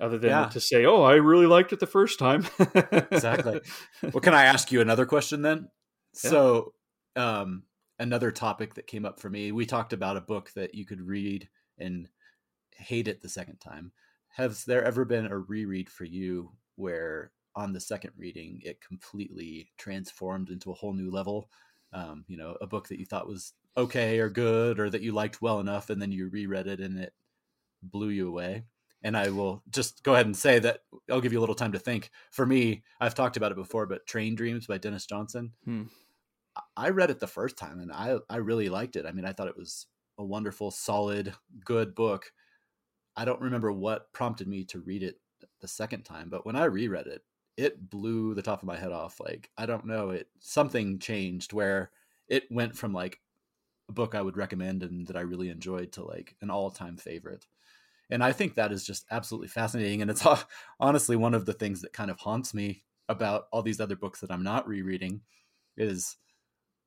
[0.00, 0.46] Other than yeah.
[0.46, 2.46] to say, "Oh, I really liked it the first time."
[3.10, 3.60] exactly.
[4.02, 5.68] Well, can I ask you another question then?
[6.24, 6.30] Yeah.
[6.30, 6.74] So,
[7.14, 7.64] um,
[7.98, 11.00] another topic that came up for me, we talked about a book that you could
[11.00, 12.08] read and
[12.76, 13.92] hate it the second time.
[14.28, 19.70] Has there ever been a reread for you where on the second reading it completely
[19.76, 21.50] transformed into a whole new level?
[21.92, 25.12] Um, you know, a book that you thought was okay or good or that you
[25.12, 27.12] liked well enough and then you reread it and it
[27.82, 28.64] blew you away.
[29.02, 30.80] And I will just go ahead and say that
[31.10, 32.10] I'll give you a little time to think.
[32.30, 35.52] For me, I've talked about it before, but Train Dreams by Denis Johnson.
[35.64, 35.84] Hmm.
[36.76, 39.06] I read it the first time and I I really liked it.
[39.06, 39.86] I mean, I thought it was
[40.18, 41.34] a wonderful, solid,
[41.64, 42.32] good book.
[43.16, 45.20] I don't remember what prompted me to read it
[45.60, 47.22] the second time, but when I reread it,
[47.56, 49.20] it blew the top of my head off.
[49.20, 51.90] Like, I don't know, it something changed where
[52.28, 53.20] it went from like
[53.88, 57.46] a book I would recommend and that I really enjoyed to like an all-time favorite.
[58.12, 60.26] And I think that is just absolutely fascinating and it's
[60.80, 64.20] honestly one of the things that kind of haunts me about all these other books
[64.20, 65.22] that I'm not rereading
[65.76, 66.16] is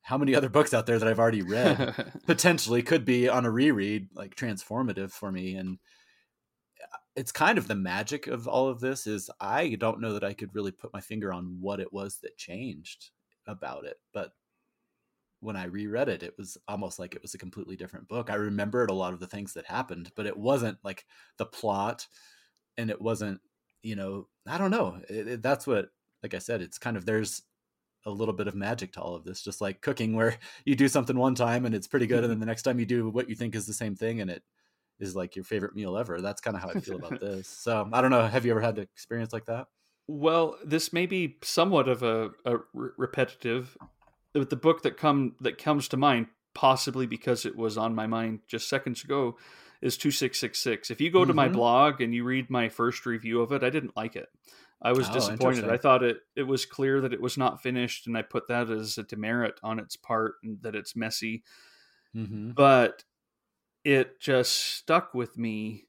[0.02, 1.96] how many other books out there that I've already read
[2.28, 5.80] potentially could be on a reread like transformative for me and
[6.82, 10.24] uh, it's kind of the magic of all of this is I don't know that
[10.24, 13.10] I could really put my finger on what it was that changed
[13.48, 14.32] about it but
[15.46, 18.36] when I reread it it was almost like it was a completely different book I
[18.36, 21.06] remembered a lot of the things that happened but it wasn't like
[21.38, 22.08] the plot
[22.78, 23.40] and it wasn't
[23.84, 25.90] you know I don't know it, it, that's what
[26.24, 27.44] like I said it's kind of there's
[28.06, 30.88] a little bit of magic to all of this, just like cooking, where you do
[30.88, 32.32] something one time and it's pretty good, and mm-hmm.
[32.34, 34.44] then the next time you do what you think is the same thing and it
[35.00, 36.22] is like your favorite meal ever.
[36.22, 37.48] That's kind of how I feel about this.
[37.48, 38.26] So I don't know.
[38.28, 39.68] Have you ever had an experience like that?
[40.08, 43.76] Well, this may be somewhat of a, a repetitive.
[44.40, 48.06] But the book that come that comes to mind, possibly because it was on my
[48.06, 49.38] mind just seconds ago,
[49.82, 50.92] is two six six six.
[50.92, 51.30] If you go mm-hmm.
[51.30, 51.56] to my mm-hmm.
[51.56, 54.28] blog and you read my first review of it, I didn't like it.
[54.82, 55.70] I was oh, disappointed.
[55.70, 58.70] I thought it it was clear that it was not finished, and I put that
[58.70, 61.44] as a demerit on its part, and that it's messy.
[62.16, 62.52] Mm-hmm.
[62.52, 63.04] But
[63.84, 65.86] it just stuck with me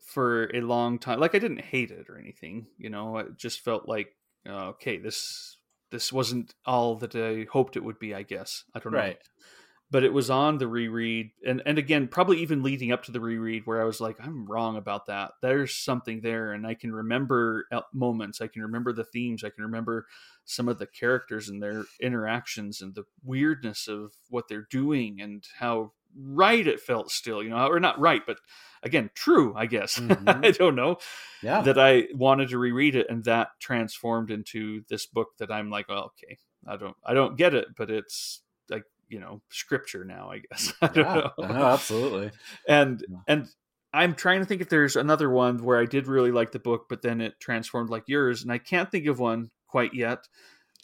[0.00, 1.20] for a long time.
[1.20, 3.18] Like I didn't hate it or anything, you know.
[3.18, 4.16] It just felt like
[4.48, 5.58] uh, okay, this
[5.90, 8.14] this wasn't all that I hoped it would be.
[8.14, 8.98] I guess I don't know.
[8.98, 9.18] Right
[9.90, 13.20] but it was on the reread and and again probably even leading up to the
[13.20, 16.92] reread where i was like i'm wrong about that there's something there and i can
[16.92, 20.06] remember uh, moments i can remember the themes i can remember
[20.44, 25.44] some of the characters and their interactions and the weirdness of what they're doing and
[25.58, 28.38] how right it felt still you know or not right but
[28.82, 29.98] again true i guess.
[29.98, 30.28] Mm-hmm.
[30.44, 30.96] i don't know
[31.42, 31.60] yeah.
[31.62, 35.88] that i wanted to reread it and that transformed into this book that i'm like
[35.88, 40.30] well okay i don't i don't get it but it's like you know scripture now
[40.30, 40.72] i guess.
[40.82, 41.46] I don't yeah, know.
[41.46, 42.30] No, absolutely.
[42.68, 43.16] And yeah.
[43.28, 43.48] and
[43.92, 46.86] i'm trying to think if there's another one where i did really like the book
[46.88, 50.26] but then it transformed like yours and i can't think of one quite yet.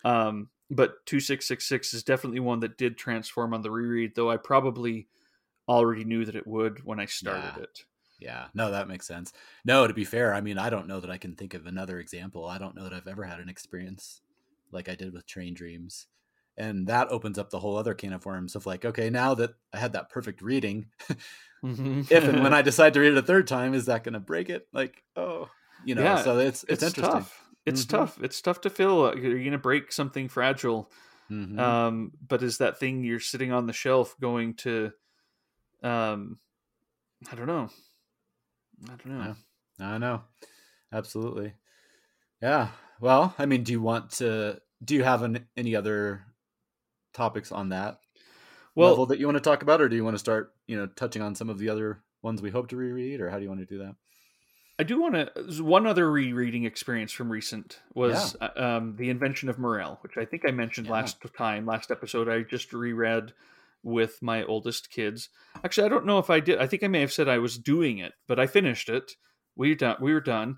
[0.05, 5.09] Um, but 2666 is definitely one that did transform on the reread though i probably
[5.69, 7.63] already knew that it would when i started yeah.
[7.63, 7.85] it
[8.19, 9.35] yeah, no, that makes sense.
[9.67, 11.99] No, to be fair, I mean, I don't know that I can think of another
[11.99, 12.47] example.
[12.47, 14.23] I don't know that I've ever had an experience
[14.73, 16.07] like I did with Train Dreams
[16.57, 19.55] and that opens up the whole other can of worms of like okay now that
[19.73, 20.87] i had that perfect reading
[21.65, 22.01] mm-hmm.
[22.11, 24.21] if and when i decide to read it a third time is that going to
[24.21, 25.49] break it like oh
[25.85, 27.45] you know yeah, so it's it's, it's interesting tough.
[27.65, 27.97] it's mm-hmm.
[27.97, 30.91] tough it's tough to feel you're going to break something fragile
[31.31, 31.59] mm-hmm.
[31.59, 34.93] um, but is that thing you're sitting on the shelf going to
[35.83, 36.39] um
[37.31, 37.69] i don't know
[38.85, 39.35] i don't know
[39.79, 40.23] yeah, i know
[40.93, 41.53] absolutely
[42.43, 42.69] yeah
[43.01, 46.23] well i mean do you want to do you have an, any other
[47.15, 47.99] topics on that
[48.77, 50.77] well, level that you want to talk about, or do you want to start, you
[50.77, 53.43] know, touching on some of the other ones we hope to reread, or how do
[53.43, 53.97] you want to do that?
[54.79, 55.65] I do want to.
[55.65, 58.49] One other rereading experience from recent was yeah.
[58.49, 60.93] Uh, um, the invention of Morel, which I think I mentioned yeah.
[60.93, 62.29] last time, last episode.
[62.29, 63.33] I just reread
[63.83, 65.29] with my oldest kids.
[65.65, 66.59] Actually, I don't know if I did.
[66.59, 69.13] I think I may have said I was doing it, but I finished it.
[69.57, 69.97] We done.
[70.01, 70.57] We were done,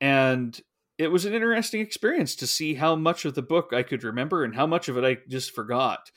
[0.00, 0.60] and
[0.98, 4.44] it was an interesting experience to see how much of the book I could remember
[4.44, 6.10] and how much of it I just forgot.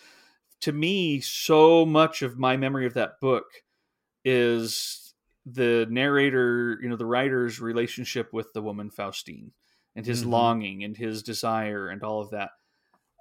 [0.62, 3.46] To me, so much of my memory of that book
[4.26, 5.14] is
[5.46, 9.52] the narrator, you know, the writer's relationship with the woman Faustine
[9.96, 10.32] and his mm-hmm.
[10.32, 12.50] longing and his desire and all of that.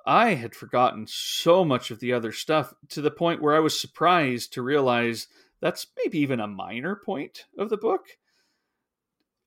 [0.06, 3.78] I had forgotten so much of the other stuff to the point where I was
[3.78, 5.26] surprised to realize
[5.60, 8.06] that's maybe even a minor point of the book.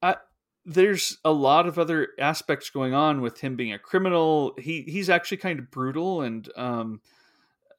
[0.01, 0.18] I,
[0.66, 4.53] there's a lot of other aspects going on with him being a criminal.
[4.57, 7.01] He he's actually kind of brutal and um,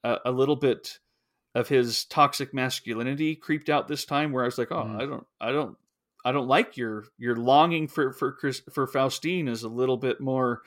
[0.03, 0.99] a, a little bit
[1.53, 5.01] of his toxic masculinity creeped out this time where I was like, oh, Mhm.
[5.01, 5.77] I don't I don't
[6.25, 10.19] I don't like your your longing for for Chris, for Faustine is a little bit
[10.21, 10.61] more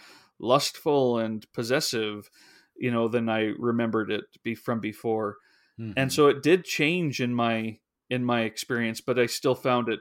[0.44, 2.30] lustful and possessive,
[2.76, 5.38] you know, than I remembered it be from before.
[5.80, 5.94] Mhm.
[5.96, 7.78] And so it did change in my
[8.10, 10.00] in my experience, but I still found it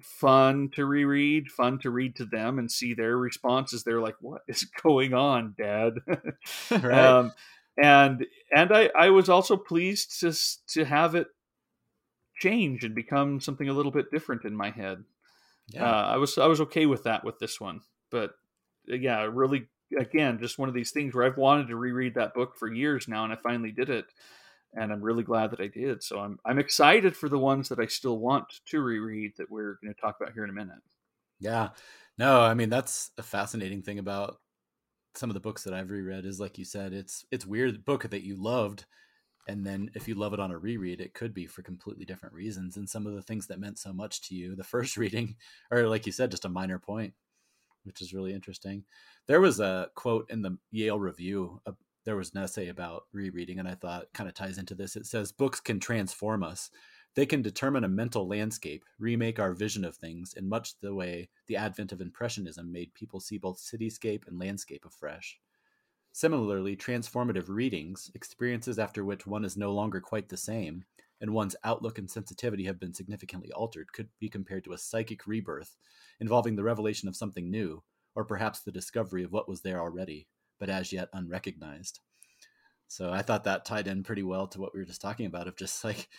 [0.00, 3.84] fun to reread, fun to read to them and see their responses.
[3.84, 5.94] They're like, "What is going on, Dad?"
[6.70, 6.92] right.
[6.92, 7.32] um,
[7.76, 10.32] and and I I was also pleased to
[10.68, 11.28] to have it
[12.36, 15.04] change and become something a little bit different in my head.
[15.68, 15.84] yeah.
[15.84, 18.32] Uh, I was I was okay with that with this one, but
[18.86, 19.68] yeah, really
[19.98, 23.08] again, just one of these things where I've wanted to reread that book for years
[23.08, 24.06] now, and I finally did it,
[24.72, 26.02] and I'm really glad that I did.
[26.02, 29.78] So I'm I'm excited for the ones that I still want to reread that we're
[29.82, 30.82] going to talk about here in a minute.
[31.40, 31.70] Yeah.
[32.18, 34.38] No, I mean that's a fascinating thing about
[35.14, 38.08] some of the books that I've reread is like you said, it's it's weird book
[38.10, 38.84] that you loved
[39.46, 42.34] and then if you love it on a reread, it could be for completely different
[42.34, 42.78] reasons.
[42.78, 45.36] And some of the things that meant so much to you the first reading
[45.70, 47.14] or like you said, just a minor point,
[47.84, 48.84] which is really interesting.
[49.26, 51.60] There was a quote in the Yale review.
[51.66, 51.72] Uh,
[52.04, 54.96] there was an essay about rereading, and I thought kind of ties into this.
[54.96, 56.70] It says books can transform us.
[57.14, 61.28] They can determine a mental landscape, remake our vision of things in much the way
[61.46, 65.38] the advent of Impressionism made people see both cityscape and landscape afresh.
[66.12, 70.84] Similarly, transformative readings, experiences after which one is no longer quite the same,
[71.24, 75.26] and one's outlook and sensitivity have been significantly altered, could be compared to a psychic
[75.26, 75.74] rebirth
[76.20, 77.82] involving the revelation of something new,
[78.14, 80.28] or perhaps the discovery of what was there already,
[80.60, 82.00] but as yet unrecognized.
[82.88, 85.48] So I thought that tied in pretty well to what we were just talking about
[85.48, 86.10] of just like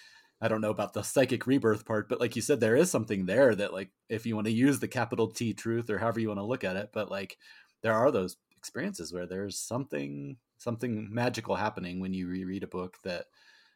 [0.41, 3.28] I don't know about the psychic rebirth part, but like you said, there is something
[3.28, 6.30] there that like if you want to use the capital T truth or however you
[6.30, 7.38] want to look at it, but like
[7.84, 12.97] there are those experiences where there's something something magical happening when you reread a book
[13.03, 13.26] that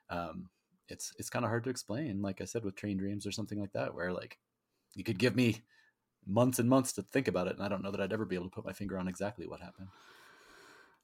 [0.10, 0.50] um
[0.90, 3.60] it's it's kind of hard to explain like i said with train dreams or something
[3.60, 4.38] like that where like
[4.96, 5.62] you could give me
[6.26, 8.36] months and months to think about it and i don't know that i'd ever be
[8.36, 9.88] able to put my finger on exactly what happened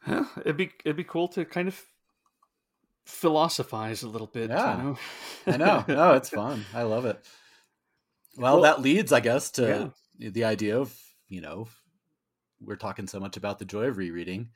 [0.01, 1.81] Huh, it'd be it'd be cool to kind of
[3.05, 4.49] philosophize a little bit.
[4.49, 4.77] Yeah.
[4.77, 4.97] you know?
[5.47, 7.23] i know no it's fun i love it
[8.37, 10.95] well, Well, that leads i guess to the idea of
[11.27, 11.67] you know
[12.61, 14.49] we're talking so much about the joy of rereading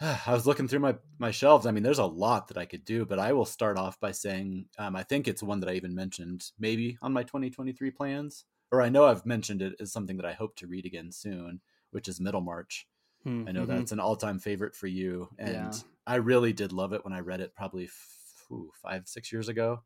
[0.26, 1.66] I was looking through my my shelves.
[1.66, 4.12] I mean, there's a lot that I could do, but I will start off by
[4.12, 8.44] saying um, I think it's one that I even mentioned maybe on my 2023 plans,
[8.72, 11.60] or I know I've mentioned it as something that I hope to read again soon,
[11.90, 12.88] which is Middlemarch.
[13.24, 13.66] Hmm, I know mhm.
[13.66, 15.82] that's an all time favorite for you, and Yeah.
[16.06, 19.48] I really did love it when I read it probably f- ooh, five six years
[19.48, 19.84] ago.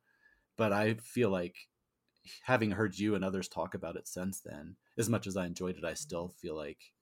[0.57, 1.69] But I feel like
[2.43, 5.77] having heard you and others talk about it since then, as much as I enjoyed
[5.77, 6.93] it, I still feel like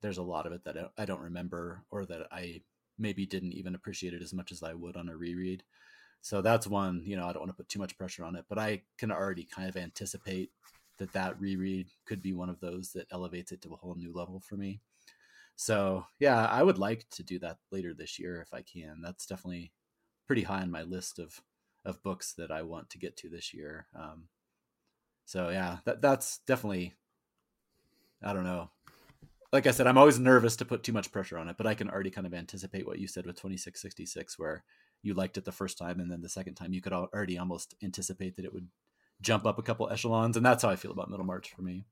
[0.00, 2.62] there's a lot of it that I- don't remember or that I
[2.98, 5.64] maybe didn't even appreciate it as much as I would on a reread.
[6.22, 8.46] So that's one, you know, I don't want to put too much pressure on it,
[8.48, 10.52] but I can already kind of anticipate
[10.98, 14.12] that that reread could be one of those that elevates it to a whole new
[14.12, 14.82] level for me.
[15.56, 19.00] So, yeah, I would like to do that later this year if I can.
[19.02, 19.72] That's definitely
[20.26, 21.42] pretty high on my list of
[21.84, 23.88] of books that I want to get to this year.
[23.94, 24.28] Um,
[25.24, 26.94] so yeah, that that's definitely
[28.22, 28.70] I don't know.
[29.52, 31.74] Like I said, I'm always nervous to put too much pressure on it, but I
[31.74, 34.64] can already kind of anticipate what you said with 2666 where
[35.02, 37.74] you liked it the first time and then the second time you could already almost
[37.82, 38.68] anticipate that it would
[39.22, 41.86] jump up a couple echelons and that's how I feel about Middlemarch for me.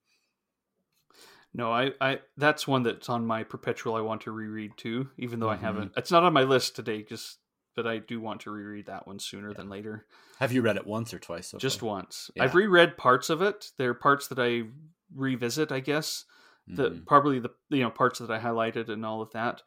[1.54, 5.40] No, I, I that's one that's on my perpetual I want to reread too, even
[5.40, 5.60] though I Mhm.
[5.60, 7.38] haven't it's not on my list today, just
[7.74, 10.06] but I do want to reread that one sooner than later.
[10.38, 12.30] Have you read it once or twice so just once.
[12.34, 12.44] Yeah.
[12.44, 13.70] I've reread parts of it.
[13.78, 14.64] There are parts that I
[15.14, 16.24] revisit, I guess.
[16.66, 17.06] The Mhm.
[17.06, 19.62] probably the you know parts that I highlighted and all of that.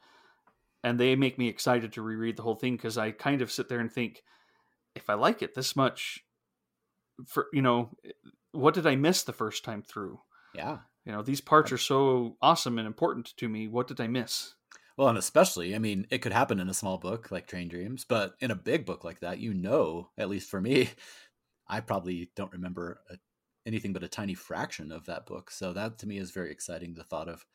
[0.84, 3.70] And they make me excited to reread the whole thing because I kind of sit
[3.70, 4.24] there and think,
[4.96, 6.26] if I like it this much,
[7.28, 7.96] for you know,
[8.52, 10.22] what did I miss the first time through?
[10.54, 10.80] Yeah.
[11.06, 13.68] You know, these parts are so awesome and important to me.
[13.68, 14.56] What did I miss?
[14.98, 18.06] Well, and especially, I mean, it could happen in a small book like Train Dreams,
[18.06, 20.90] but in a big book like that, you know, at least for me,
[21.68, 23.18] I probably don't remember a,
[23.66, 25.52] anything but a tiny fraction of that book.
[25.52, 26.94] So that to me is very exciting.
[26.94, 27.46] The thought of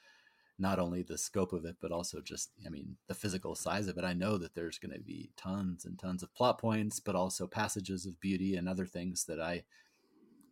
[0.58, 3.98] not only the scope of it, but also just, I mean, the physical size of
[3.98, 4.04] it.
[4.04, 7.46] I know that there's going to be tons and tons of plot points, but also
[7.46, 9.64] passages of beauty and other things that I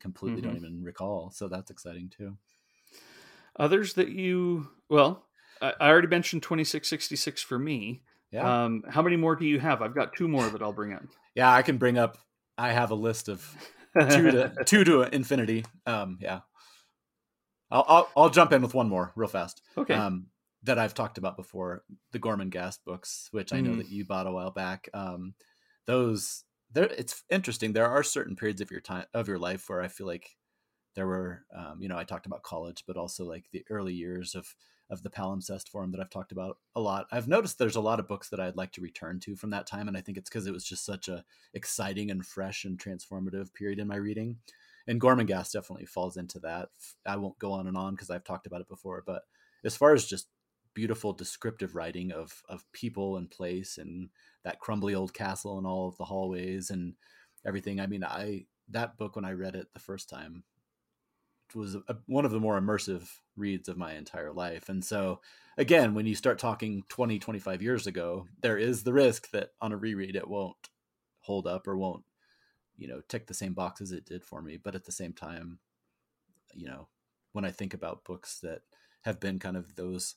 [0.01, 1.31] completely don't even recall.
[1.31, 2.37] So that's exciting too.
[3.59, 5.27] Others that you well,
[5.61, 8.03] I, already mentioned twenty six sixty six for me.
[8.33, 8.65] Yeah.
[8.65, 9.83] Um, how many more do you have?
[9.83, 11.03] I've got two more that I'll bring up.
[11.35, 11.53] yeah.
[11.53, 12.19] I can bring up,
[12.59, 13.57] I have a list of
[14.09, 15.65] two to two to infinity.
[15.87, 16.41] Um, yeah.
[17.71, 19.63] I'll, I'll I'll jump in with one more real fast.
[19.77, 20.03] okay.
[20.03, 20.29] Um,
[20.65, 23.79] that I've talked about before, the Gormenghast books, which I know Mm.
[23.79, 24.89] that you bought a while back.
[24.95, 25.35] Um,
[25.87, 27.73] those there, it's interesting.
[27.73, 30.37] There are certain periods of your time of your life where I feel like
[30.95, 34.35] there were, um, you know, I talked about college, but also like the early years
[34.35, 34.55] of
[34.93, 37.07] of the palimpsest forum that I've talked about a lot.
[37.11, 39.67] I've noticed there's a lot of books that I'd like to return to from that
[39.67, 41.25] time, and I think it's because it was just such a
[41.55, 44.37] exciting and fresh and transformative period in my reading.
[44.87, 46.69] And Gormenghast definitely falls into that.
[47.07, 49.23] I won't go on and on because I've talked about it before, but
[49.65, 50.29] as far as just
[50.75, 54.09] beautiful descriptive writing of of people and place and
[54.45, 56.95] that crumbly old castle and all of the hallways and
[57.47, 57.81] everything.
[57.81, 60.45] I mean, I that book when I read it the first time
[61.55, 64.69] was a, one of the more immersive reads of my entire life.
[64.69, 65.21] And so
[65.57, 69.73] again, when you start talking 20, 25 years ago, there is the risk that on
[69.73, 70.71] a reread it won't
[71.21, 72.05] hold up or won't,
[72.77, 74.59] you know, tick the same boxes it did for me.
[74.63, 75.59] But at the same time,
[76.55, 76.89] you know,
[77.33, 78.63] when I think about books that
[79.03, 80.17] have been kind of those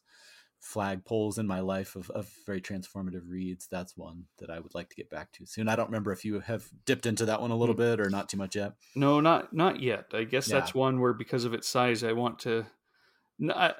[0.66, 4.90] flagpoles in my life of, of very transformative reads, that's one that I would like
[4.90, 5.68] to get back to soon.
[5.70, 8.30] I don't remember if you have dipped into that one a little bit or not
[8.30, 8.74] too much yet.
[8.96, 10.08] No, not not yet.
[10.14, 10.60] I guess Yeah.
[10.60, 12.66] that's one where because of its size, I want to.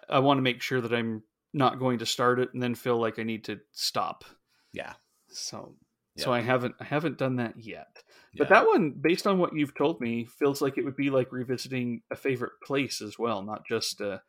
[0.10, 1.24] I want to make sure that I'm
[1.54, 4.26] not going to start it and then feel like I need to stop.
[4.74, 4.94] Yeah.
[5.30, 5.76] So,
[6.18, 8.04] so I haven't I haven't done that yet.
[8.38, 8.60] But Yeah.
[8.60, 12.02] that one, based on what you've told me, feels like it would be like revisiting
[12.12, 14.20] a favorite place as well, not just uh,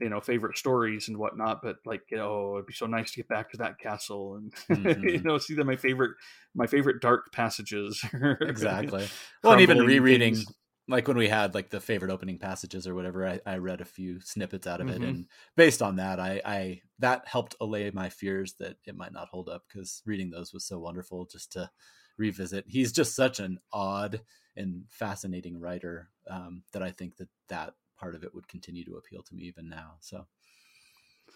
[0.00, 3.28] you know favorite stories and whatnot, but like oh, it'd be so nice to get
[3.28, 4.54] back to that castle and
[5.04, 5.24] you Mhm.
[5.24, 6.16] know see the my favorite
[6.54, 8.04] my favorite dark passages.
[8.46, 9.10] exactly.
[9.42, 10.52] Well, and even rereading, things.
[10.88, 13.84] like when we had like the favorite opening passages or whatever, I, I read a
[13.84, 15.02] few snippets out of it, Mhm.
[15.02, 15.26] and
[15.56, 19.48] based on that, I, I that helped allay my fears that it might not hold
[19.48, 21.70] up because reading those was so wonderful just to
[22.16, 22.64] revisit.
[22.68, 24.22] He's just such an odd
[24.56, 28.96] and fascinating writer um, that I think that that part of it would continue to
[28.96, 29.94] appeal to me even now.
[30.00, 30.26] So,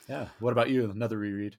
[0.09, 0.29] yeah.
[0.41, 0.91] What about you?
[0.91, 1.57] Another reread?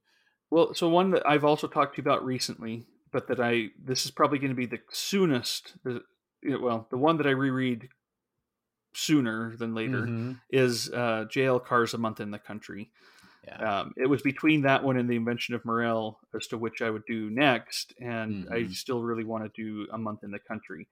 [0.49, 4.05] Well, so one that I've also talked to you about recently, but that I this
[4.05, 5.75] is probably going to be the soonest.
[5.83, 6.03] The
[6.41, 7.89] you know, well, the one that I reread
[8.93, 10.39] sooner than later Mhm.
[10.49, 11.59] is uh, J.L.
[11.59, 12.91] Carr's A Month in the Country.
[13.45, 13.79] Yeah.
[13.79, 16.89] Um, it was between that one and the Invention of Morel as to which I
[16.89, 18.73] would do next, and I Mhm.
[18.73, 20.87] still really want to do A Month in the Country.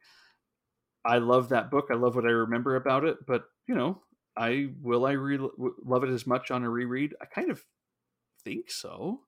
[1.05, 1.88] I love that book.
[1.89, 4.01] I love what I remember about it, but you know,
[4.36, 7.14] I will I re- love it as much on a reread?
[7.22, 7.64] I kind of
[8.43, 9.22] think so.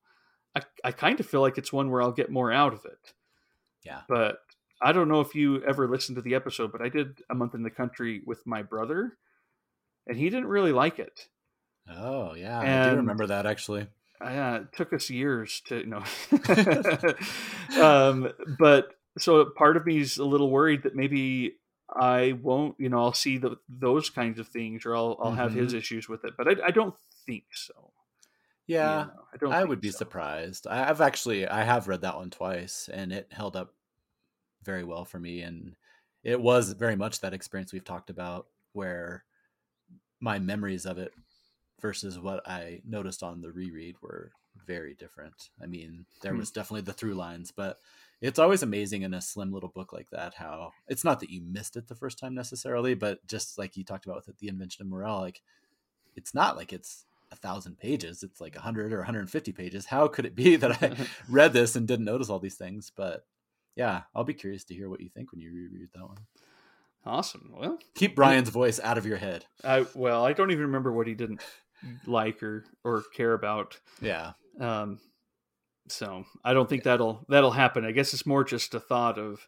[0.55, 3.13] I I kind of feel like it's one where I'll get more out of it.
[3.83, 4.01] Yeah.
[4.09, 4.39] But
[4.81, 7.53] I don't know if you ever listened to the episode, but I did A Month
[7.53, 9.17] in the Country with my brother,
[10.07, 11.27] and he didn't really like it.
[11.89, 12.59] Oh, yeah.
[12.59, 13.87] I do remember that actually.
[14.19, 16.03] Uh, it took us years to you know.
[17.81, 21.55] um, but so part of me is a little worried that maybe
[21.89, 25.53] I won't, you know, I'll see the, those kinds of things, or I'll I'll have
[25.53, 26.33] his issues with it.
[26.37, 27.93] But I, I don't think so.
[28.77, 29.07] You Yeah.
[29.07, 29.59] know, I don't.
[29.59, 29.97] I would be so.
[29.97, 30.65] surprised.
[30.67, 33.75] I- I've actually I have read that one twice, and it held up
[34.63, 35.41] very well for me.
[35.41, 35.75] And
[36.23, 39.25] it was very much that experience we've talked about, where
[40.21, 41.13] my memories of it
[41.81, 45.49] versus what I noticed on the reread were very different.
[45.61, 46.37] I mean, there Hmm.
[46.37, 47.79] was definitely the through lines, but
[48.25, 51.41] it's always amazing in a slim little book like that how it's not that you
[51.41, 54.81] missed it the first time necessarily, but just like you talked about with the invention
[54.81, 55.41] of Morel, like
[56.15, 59.85] it's not like it's a thousand pages it's like 100 or 150 pages.
[59.85, 60.95] How could it be that i
[61.29, 62.91] read this and didn't notice all these things?
[62.95, 63.25] But
[63.75, 66.17] yeah i'll be curious to hear what you think when you reread that one.
[67.05, 67.53] Awesome.
[67.55, 69.45] Well, keep brian's voice out of your head.
[69.63, 71.41] I well, I don't even remember what he didn't
[72.07, 73.77] like or or care about.
[74.01, 74.31] yeah.
[74.59, 74.99] Um,
[75.87, 77.85] so I don't think that'll that'll happen.
[77.85, 79.47] I guess it's more just a thought of,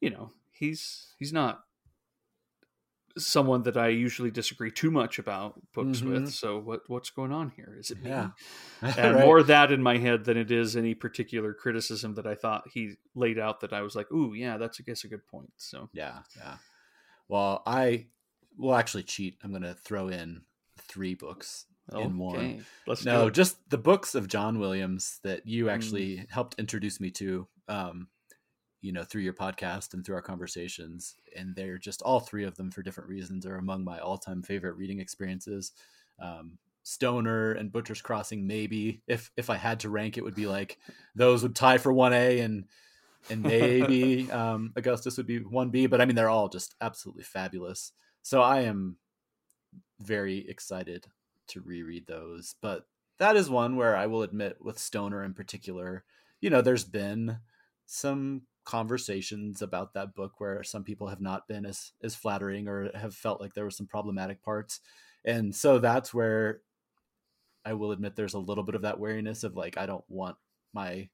[0.00, 1.62] you know, he's he's not
[3.18, 6.06] someone that I usually disagree too much about books Mhm.
[6.24, 6.34] with.
[6.34, 7.74] So what what's going on here?
[7.78, 8.10] Is it me?
[8.10, 8.30] Yeah.
[8.82, 9.24] And Right.
[9.24, 12.96] more that in my head than it is any particular criticism that I thought he
[13.14, 15.52] laid out that I was like, ooh, yeah, that's I guess a good point.
[15.56, 16.56] So yeah yeah
[17.28, 18.06] well i
[18.56, 20.42] will actually cheat i'm going to throw in
[20.78, 21.64] three books
[21.94, 25.50] in one okay, let's no just the books of john williams that Mm.
[25.50, 28.08] you actually helped introduce me to um
[28.82, 31.16] you know through your podcast and through our conversations.
[31.34, 34.76] And they're just all three of them for different reasons are among my all-time favorite
[34.76, 35.72] reading experiences.
[36.20, 39.02] Um stoner and butcher's crossing maybe.
[39.08, 40.78] If if i had to rank it would be like
[41.16, 42.64] those would tie for 1a and
[43.28, 47.92] and maybe um augustus would be 1b but i mean they're all just absolutely fabulous.
[48.22, 48.98] So i am
[50.00, 51.06] very excited
[51.46, 52.86] to reread those but
[53.18, 56.04] that is one where i will admit with stoner in particular
[56.40, 57.38] you know there's been
[57.86, 62.90] some conversations about that book where some people have not been as as flattering or
[62.94, 64.80] have felt like there were some problematic parts.
[65.24, 66.60] And so that's where
[67.64, 70.36] I will admit there's a little bit of that wariness of like I don't want
[70.74, 71.08] my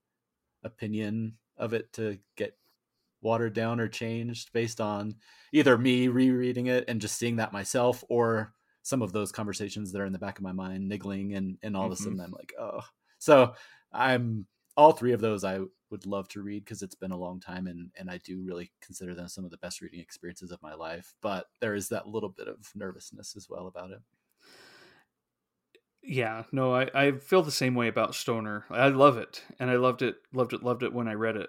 [0.64, 2.56] opinion of it to get
[3.20, 5.14] watered down or changed based on
[5.52, 8.52] either me rereading it and just seeing that myself or
[8.82, 11.76] some of those conversations that are in the back of my mind niggling and and
[11.76, 11.92] all mm-hmm.
[11.92, 12.26] of a sudden mm-hmm.
[12.26, 12.80] I'm like, oh.
[13.18, 13.54] So
[13.92, 14.46] I'm
[14.76, 15.60] all three of those I
[15.90, 18.72] would love to read because it's been a long time and and I do really
[18.80, 21.14] consider them some of the best reading experiences of my life.
[21.22, 24.00] But there is that little bit of nervousness as well about it.
[26.04, 28.64] Yeah, no, I, I feel the same way about Stoner.
[28.70, 31.48] I love it, and I loved it, loved it, loved it when I read it.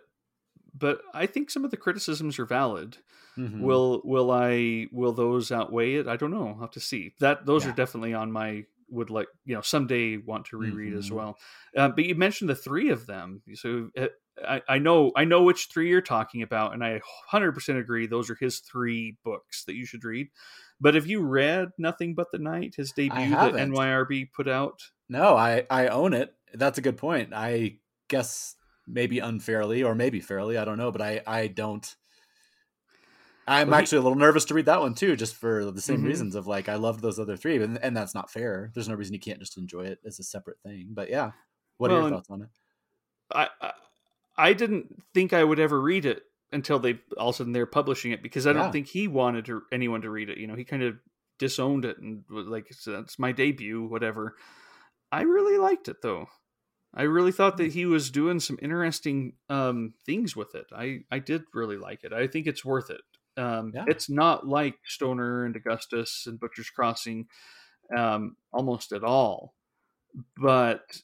[0.76, 2.98] But I think some of the criticisms are valid.
[3.38, 3.62] Mm-hmm.
[3.62, 6.08] Will will I will those outweigh it?
[6.08, 6.48] I don't know.
[6.48, 7.14] I'll have to see.
[7.20, 7.72] That those yeah.
[7.72, 11.00] are definitely on my would like you know someday want to reread mm-hmm.
[11.00, 11.38] as well.
[11.76, 14.08] Uh, but you mentioned the three of them, so uh,
[14.48, 17.02] I, I know I know which three you're talking about, and I
[17.32, 18.08] 100% agree.
[18.08, 20.28] Those are his three books that you should read.
[20.80, 24.80] But have you read Nothing But the Night, his debut that NYRB put out?
[25.10, 26.34] No, I I own it.
[26.54, 27.34] That's a good point.
[27.34, 27.78] I
[28.10, 28.56] guess
[28.88, 31.96] maybe unfairly or maybe fairly, I don't know, but I I don't
[33.48, 35.82] I'm well, actually he, a little nervous to read that one too, just for the
[35.82, 36.08] same mm-hmm.
[36.08, 38.72] reasons of like I loved those other three, and, and that's not fair.
[38.74, 40.90] There's no reason you can't just enjoy it as a separate thing.
[40.92, 41.32] But yeah,
[41.78, 42.50] what well, are your thoughts on it?
[43.34, 43.72] I, I,
[44.38, 46.24] I didn't think I would ever read it
[46.54, 48.60] until they all of a sudden they're publishing it because I yeah.
[48.60, 50.38] don't think he wanted to, anyone to read it.
[50.38, 50.96] You know, he kind of
[51.38, 54.36] disowned it and was like, "That's my debut," whatever.
[55.12, 56.28] I really liked it though.
[56.96, 60.68] I really thought that he was doing some interesting um, things with it.
[60.76, 62.14] I I did really like it.
[62.14, 63.02] I think it's worth it.
[63.36, 63.86] Um, yeah.
[63.88, 67.28] It's not like Stoner and Augustus and Butcher's Crossing
[67.96, 69.56] um, almost at all,
[70.38, 71.02] but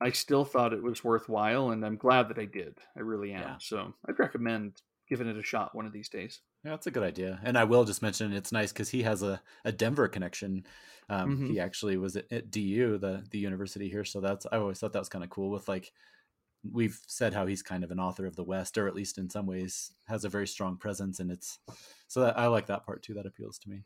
[0.00, 2.78] I still thought it was worthwhile, and I'm glad that I did.
[2.96, 3.42] I really am.
[3.42, 3.56] Yeah.
[3.60, 6.40] So I'd recommend giving it a shot one of these days.
[6.66, 7.38] Yeah, that's a good idea.
[7.44, 10.66] And I will just mention it's nice because he has a, a Denver connection.
[11.08, 11.46] Um, mm-hmm.
[11.52, 14.04] He actually was at, at, DU, the the university here.
[14.04, 15.50] So that's I always thought that was kind of cool.
[15.50, 15.92] With like
[16.68, 19.30] we've said how he's kind of an author of the West, or at least in
[19.30, 21.60] some ways has a very strong presence, and it's
[22.08, 23.14] so that I like that part too.
[23.14, 23.84] That appeals to me.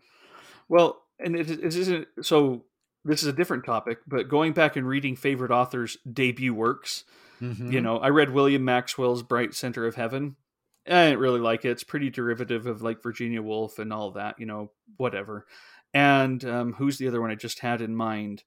[0.71, 2.65] Well, and it, it isn't so.
[3.05, 7.05] This is a different topic, but going back and reading favorite authors' debut works,
[7.43, 7.73] mm-hmm.
[7.73, 10.37] you know, I read William Maxwell's Bright Center of Heaven.
[10.91, 11.71] I didn't really like it.
[11.71, 15.47] It's pretty derivative of like Virginia Woolf and all that, you know, whatever.
[15.95, 18.43] And um, who's the other one I just had in mind?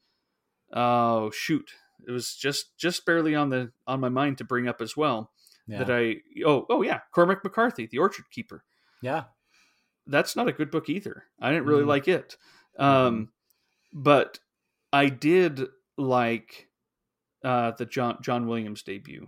[0.73, 1.71] Oh shoot,
[2.07, 5.31] it was just just barely on the on my mind to bring up as well.
[5.67, 5.83] Yeah.
[5.83, 6.15] That I
[6.45, 8.63] oh oh yeah, Cormac McCarthy, The Orchard Keeper.
[9.01, 9.25] Yeah,
[10.07, 11.25] that's not a good book either.
[11.39, 11.87] I didn't really mm.
[11.87, 12.37] like it,
[12.77, 13.29] um,
[13.93, 14.39] but
[14.91, 15.67] I did
[15.97, 16.67] like
[17.43, 19.27] uh, the John John Williams debut.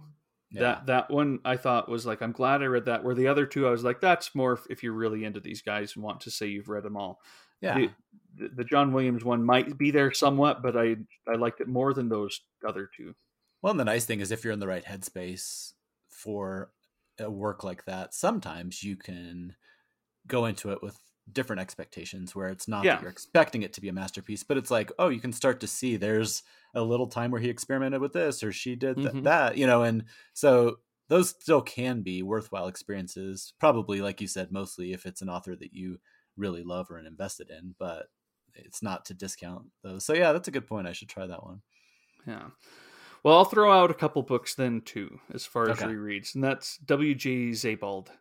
[0.51, 0.61] Yeah.
[0.61, 3.03] That that one I thought was like I'm glad I read that.
[3.03, 5.95] Where the other two I was like that's more if you're really into these guys
[5.95, 7.19] and want to say you've read them all.
[7.61, 7.87] Yeah.
[8.37, 10.97] The, the, John Williams one might be there somewhat, but I
[11.27, 13.15] I liked it more than those other two.
[13.61, 15.73] Well, and the nice thing is if you're in the right headspace
[16.09, 16.71] for
[17.19, 19.55] a work like that, sometimes you can
[20.27, 20.99] go into it with
[21.31, 22.95] different expectations where it's not yeah.
[22.95, 25.59] that you're expecting it to be a masterpiece, but it's like, oh, you can start
[25.59, 26.43] to see there's
[26.73, 29.23] a little time where he experimented with this or she did th- mm-hmm.
[29.23, 30.77] that, you know, and so
[31.09, 33.53] those still can be worthwhile experiences.
[33.59, 35.99] Probably, like you said, mostly if it's an author that you
[36.37, 38.07] really love or invested in, but
[38.53, 40.05] it's not to discount those.
[40.05, 40.87] So yeah, that's a good point.
[40.87, 41.61] I should try that one.
[42.27, 42.47] Yeah.
[43.23, 45.91] Well, I'll throw out a couple books then too, as far as okay.
[45.91, 47.53] rereads, and that's W.J.
[47.53, 48.11] Sebald,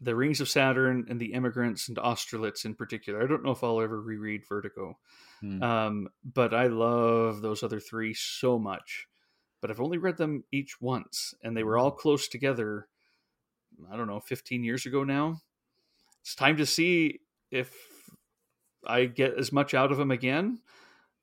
[0.00, 3.22] The Rings of Saturn and The Emigrants and Austerlitz in particular.
[3.22, 4.98] I don't know if I'll ever reread Vertigo,
[5.40, 5.62] hmm.
[5.62, 9.06] um, but I love those other three so much.
[9.60, 11.98] But I've only read them each once, and they were all hmm.
[11.98, 12.86] close together.
[13.90, 15.40] I don't know, 15 years ago now.
[16.22, 17.20] It's time to see
[17.50, 17.72] if
[18.86, 20.60] I get as much out of them again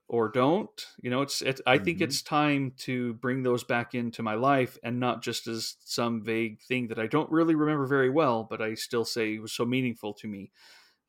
[0.07, 0.85] or don't.
[1.01, 1.85] You know, it's it, I mm-hmm.
[1.85, 6.21] think it's time to bring those back into my life and not just as some
[6.23, 9.65] vague thing that I don't really remember very well, but I still say was so
[9.65, 10.51] meaningful to me,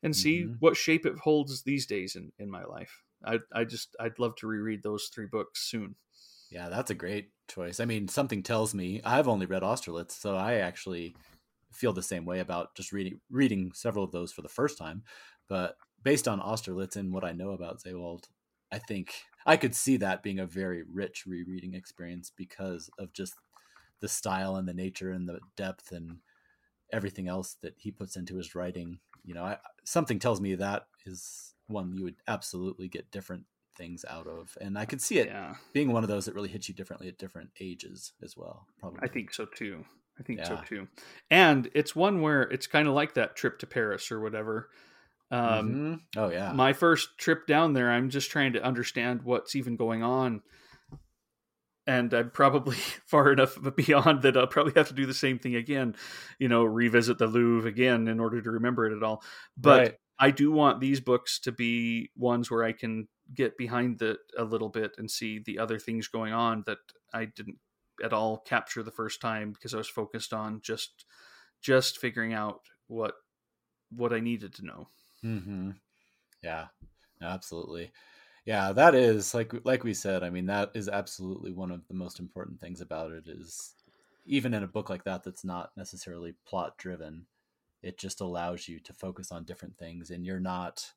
[0.01, 0.53] and see mm-hmm.
[0.59, 3.03] what shape it holds these days in in my life.
[3.25, 5.95] I I just I'd love to reread those three books soon.
[6.49, 7.79] Yeah, that's a great choice.
[7.79, 11.15] I mean, something tells me I've only read Austerlitz, so I actually
[11.73, 15.03] feel the same way about just reading reading several of those for the first time.
[15.47, 18.27] But based on Austerlitz and what I know about Sebald,
[18.71, 19.13] I think
[19.45, 23.35] I could see that being a very rich rereading experience because of just
[23.99, 26.17] the style and the nature and the depth and
[26.91, 28.99] everything else that he puts into his writing.
[29.23, 33.45] You know, I, something tells me that is one you would absolutely get different
[33.75, 35.55] things out of, and I could see it yeah.
[35.73, 38.65] being one of those that really hits you differently at different ages as well.
[38.79, 39.85] Probably, I think so too.
[40.19, 40.47] I think yeah.
[40.47, 40.87] so too.
[41.29, 44.69] And it's one where it's kind of like that trip to Paris or whatever.
[45.29, 45.93] Um, mm-hmm.
[46.19, 46.51] Oh yeah.
[46.53, 50.41] My first trip down there, I'm just trying to understand what's even going on.
[51.85, 52.75] and I'm probably
[53.05, 55.95] far enough beyond that I'll probably have to do the same thing again,
[56.39, 59.23] you know, revisit the Louvre again in order to remember it at all.
[59.57, 59.93] But right.
[60.19, 64.43] I do want these books to be ones where I can get behind it a
[64.43, 66.79] little bit and see the other things going on that
[67.13, 67.57] I didn't
[68.03, 71.05] at all capture the first time because I was focused on just
[71.61, 73.15] just figuring out what
[73.89, 74.89] what I needed to know.
[75.27, 75.71] Mm-hmm.
[76.43, 76.67] Yeah,
[77.21, 77.91] absolutely.
[78.45, 80.23] Yeah, that is like like we said.
[80.23, 83.27] I mean, that is absolutely one of the most important things about it.
[83.27, 83.73] Is
[84.25, 87.25] even in a book like that that's not necessarily plot driven,
[87.83, 90.93] it just allows you to focus on different things, and you're not,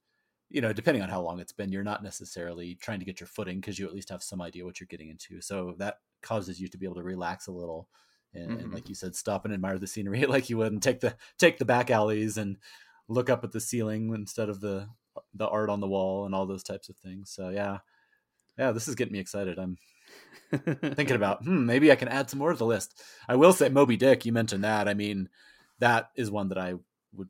[0.48, 3.27] you know, depending on how long it's been, you're not necessarily trying to get your
[3.27, 5.40] footing because you at least have some idea what you're getting into.
[5.40, 7.89] So that causes you to be able to relax a little,
[8.32, 8.61] and, mm-hmm.
[8.61, 11.16] and like you said, stop and admire the scenery like you would, and take the
[11.36, 12.59] take the back alleys and
[13.11, 14.89] look up at the ceiling instead of the
[15.35, 17.31] the art on the wall and all those types of things.
[17.31, 17.78] So yeah,
[18.57, 19.59] yeah, this is getting me excited.
[19.59, 19.77] I'm
[20.53, 23.03] thinking about hmm, maybe I can add some more to the list.
[23.28, 24.24] I will say Moby Dick.
[24.24, 24.89] You mentioned that.
[24.89, 25.28] I mean,
[25.81, 26.74] that is one that I
[27.12, 27.28] would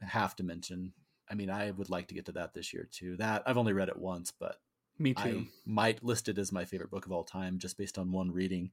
[0.00, 0.92] have to mention.
[1.30, 3.16] I mean, I would like to get to that this year too.
[3.16, 4.56] That I've only read it once, but
[4.98, 5.22] me too.
[5.22, 8.30] I might list it as my favorite book of all time just based on one
[8.30, 8.70] reading.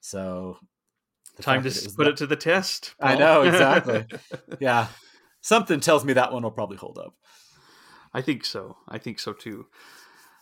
[0.00, 0.58] So
[1.40, 2.08] time to put that...
[2.08, 2.94] it to the test.
[2.98, 3.10] Paul.
[3.10, 4.04] I know exactly.
[4.60, 4.88] yeah,
[5.46, 7.14] something tells me that one will probably hold up.
[8.12, 8.76] I think so.
[8.88, 9.66] I think so too.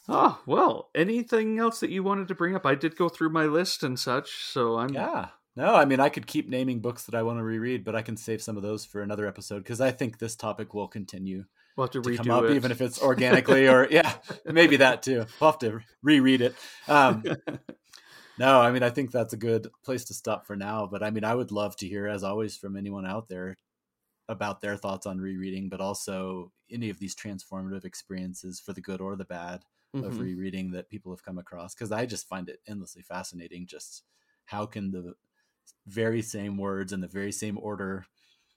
[0.08, 2.64] Oh, well, anything else that you wanted to bring up?
[2.64, 5.28] I did go through my list and such, so I'm Yeah.
[5.56, 8.02] No, I mean I could keep naming books that I want to reread, but I
[8.02, 11.44] can save some of those for another episode because I think this topic will continue
[11.76, 12.52] we'll to, to come up, it.
[12.52, 14.14] even if it's organically or yeah,
[14.46, 15.26] maybe that too.
[15.38, 16.56] We'll have to reread it.
[16.88, 17.22] Um,
[18.38, 20.88] no, I mean I think that's a good place to stop for now.
[20.90, 23.56] But I mean I would love to hear, as always, from anyone out there
[24.28, 29.00] about their thoughts on rereading, but also any of these transformative experiences for the good
[29.00, 29.64] or the bad
[29.94, 30.06] mm-hmm.
[30.06, 31.74] of rereading that people have come across.
[31.74, 33.66] Because I just find it endlessly fascinating.
[33.66, 34.02] Just
[34.46, 35.14] how can the
[35.86, 38.06] very same words in the very same order,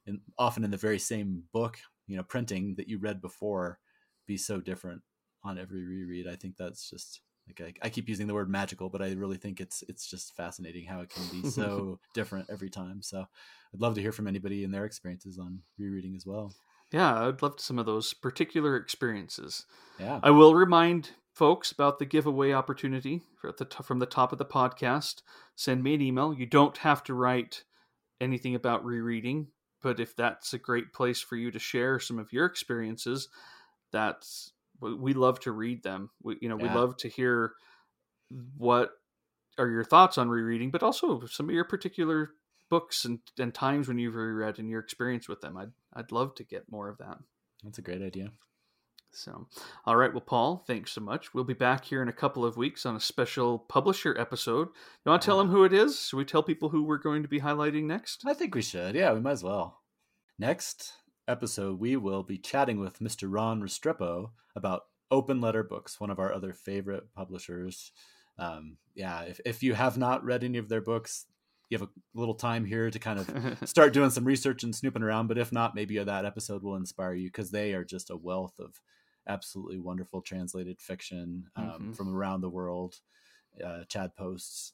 [0.05, 1.77] and often in the very same book,
[2.07, 3.79] you know, printing that you read before,
[4.25, 5.01] be so different
[5.43, 6.27] on every reread.
[6.27, 9.37] I think that's just like I, I, keep using the word magical, but I really
[9.37, 13.01] think it's it's just fascinating how it can be so different every time.
[13.01, 16.53] So I'd love to hear from anybody and their experiences on rereading as well.
[16.91, 19.65] Yeah, I'd love some of those particular experiences.
[19.99, 23.21] Yeah, I will remind folks about the giveaway opportunity
[23.57, 25.21] the t- from the top of the podcast.
[25.55, 26.33] Send me an email.
[26.33, 27.63] You don't have to write
[28.19, 29.47] anything about rereading,
[29.81, 33.29] but if that's a great place for you to share some of your experiences,
[33.91, 36.09] that's we love to read them.
[36.21, 36.73] We, you know, yeah.
[36.73, 37.53] we love to hear
[38.57, 38.91] what
[39.57, 42.31] are your thoughts on rereading, but also some of your particular
[42.69, 45.57] books and, and times when you've reread and your experience with them.
[45.57, 47.17] I'd I'd love to get more of that.
[47.63, 48.31] That's a great idea.
[49.11, 49.47] So,
[49.85, 50.13] all right.
[50.13, 51.33] Well, Paul, thanks so much.
[51.33, 54.67] We'll be back here in a couple of weeks on a special publisher episode.
[55.05, 55.43] You want to tell ah.
[55.43, 55.99] them who it is?
[55.99, 58.23] Should we tell people who we're going to be highlighting next?
[58.27, 58.95] I think we should.
[58.95, 59.81] Yeah, we might as well.
[60.37, 60.93] Next,
[61.27, 63.27] episode, we will be chatting with Mr.
[63.29, 67.91] Ron Restrepo about Open Letter Books, one of our other favorite publishers.
[68.37, 71.25] Um, yeah, if, if you have not read any of their books,
[71.69, 75.03] you have a little time here to kind of start doing some research and snooping
[75.03, 75.27] around.
[75.27, 78.53] But if not, maybe that episode will inspire you because they are just a wealth
[78.59, 78.79] of
[79.27, 81.91] absolutely wonderful translated fiction um, mm-hmm.
[81.91, 82.95] from around the world.
[83.63, 84.73] Uh, Chad Posts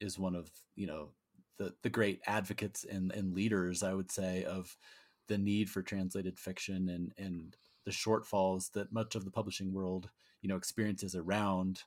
[0.00, 1.10] is one of you know
[1.58, 4.76] the the great advocates and, and leaders, I would say, of
[5.30, 10.10] the need for translated fiction and and the shortfalls that much of the publishing world
[10.42, 11.84] you know experiences around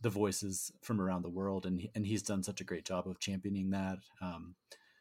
[0.00, 3.18] the voices from around the world and and he's done such a great job of
[3.18, 3.98] championing that.
[4.20, 4.54] Um,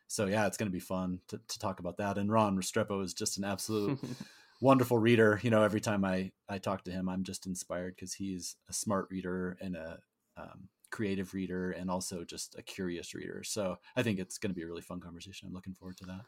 [0.08, 2.18] so yeah it's going to be fun to, to talk about that.
[2.18, 4.00] And ron restrepo is just an absolute
[4.62, 5.40] wonderful reader.
[5.44, 8.74] You know every time i i talk to him i'm just inspired because he's a
[8.74, 10.00] smart reader and a
[10.38, 13.44] um, creative reader and also just a curious reader.
[13.44, 15.48] So i think it's going to be a really fun conversation.
[15.48, 16.22] I'm looking forward to that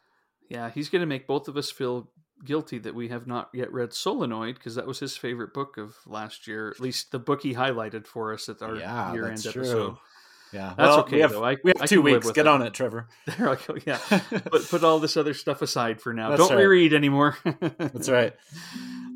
[0.50, 2.10] yeah, he's going to make both of us feel
[2.44, 5.96] guilty that we have not yet read Solenoid because that was his favorite book of
[6.06, 6.70] last year.
[6.70, 9.98] At least the book he highlighted for us at our yeah, year-end episode.
[10.52, 11.46] Yeah, that's well, okay we have, though.
[11.46, 12.32] I, we have I two weeks.
[12.32, 12.48] Get it.
[12.48, 13.08] on it, Trevor.
[13.38, 13.78] There I go.
[13.86, 14.00] Yeah,
[14.32, 16.30] but put all this other stuff aside for now.
[16.30, 16.64] That's Don't right.
[16.64, 17.38] reread anymore.
[17.78, 18.34] that's right.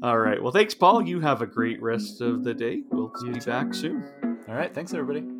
[0.03, 0.41] All right.
[0.41, 1.01] Well, thanks, Paul.
[1.07, 2.83] You have a great rest of the day.
[2.91, 3.49] We'll you be too.
[3.49, 4.03] back soon.
[4.47, 4.73] All right.
[4.73, 5.32] Thanks, everybody.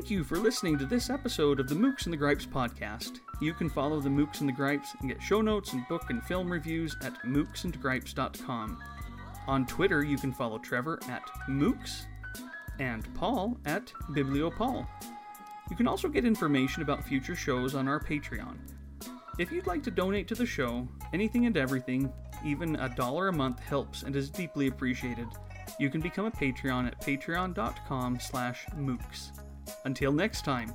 [0.00, 3.20] Thank you for listening to this episode of the Mookse and the Gripes podcast.
[3.38, 6.24] You can follow the Mookse and the Gripes and get show notes and book and
[6.24, 8.82] film reviews at mookseandgripes.com.
[9.46, 11.20] On Twitter, you can follow Trevor at
[11.50, 12.06] Mookse
[12.78, 14.86] and Paul at BiblioPaul.
[15.68, 18.56] You can also get information about future shows on our Patreon.
[19.38, 22.10] If you'd like to donate to the show, anything and everything,
[22.42, 25.28] even a dollar a month helps and is deeply appreciated.
[25.78, 29.32] you can become a Patreon at patreon.com slash mookse.
[29.84, 30.72] Until next time.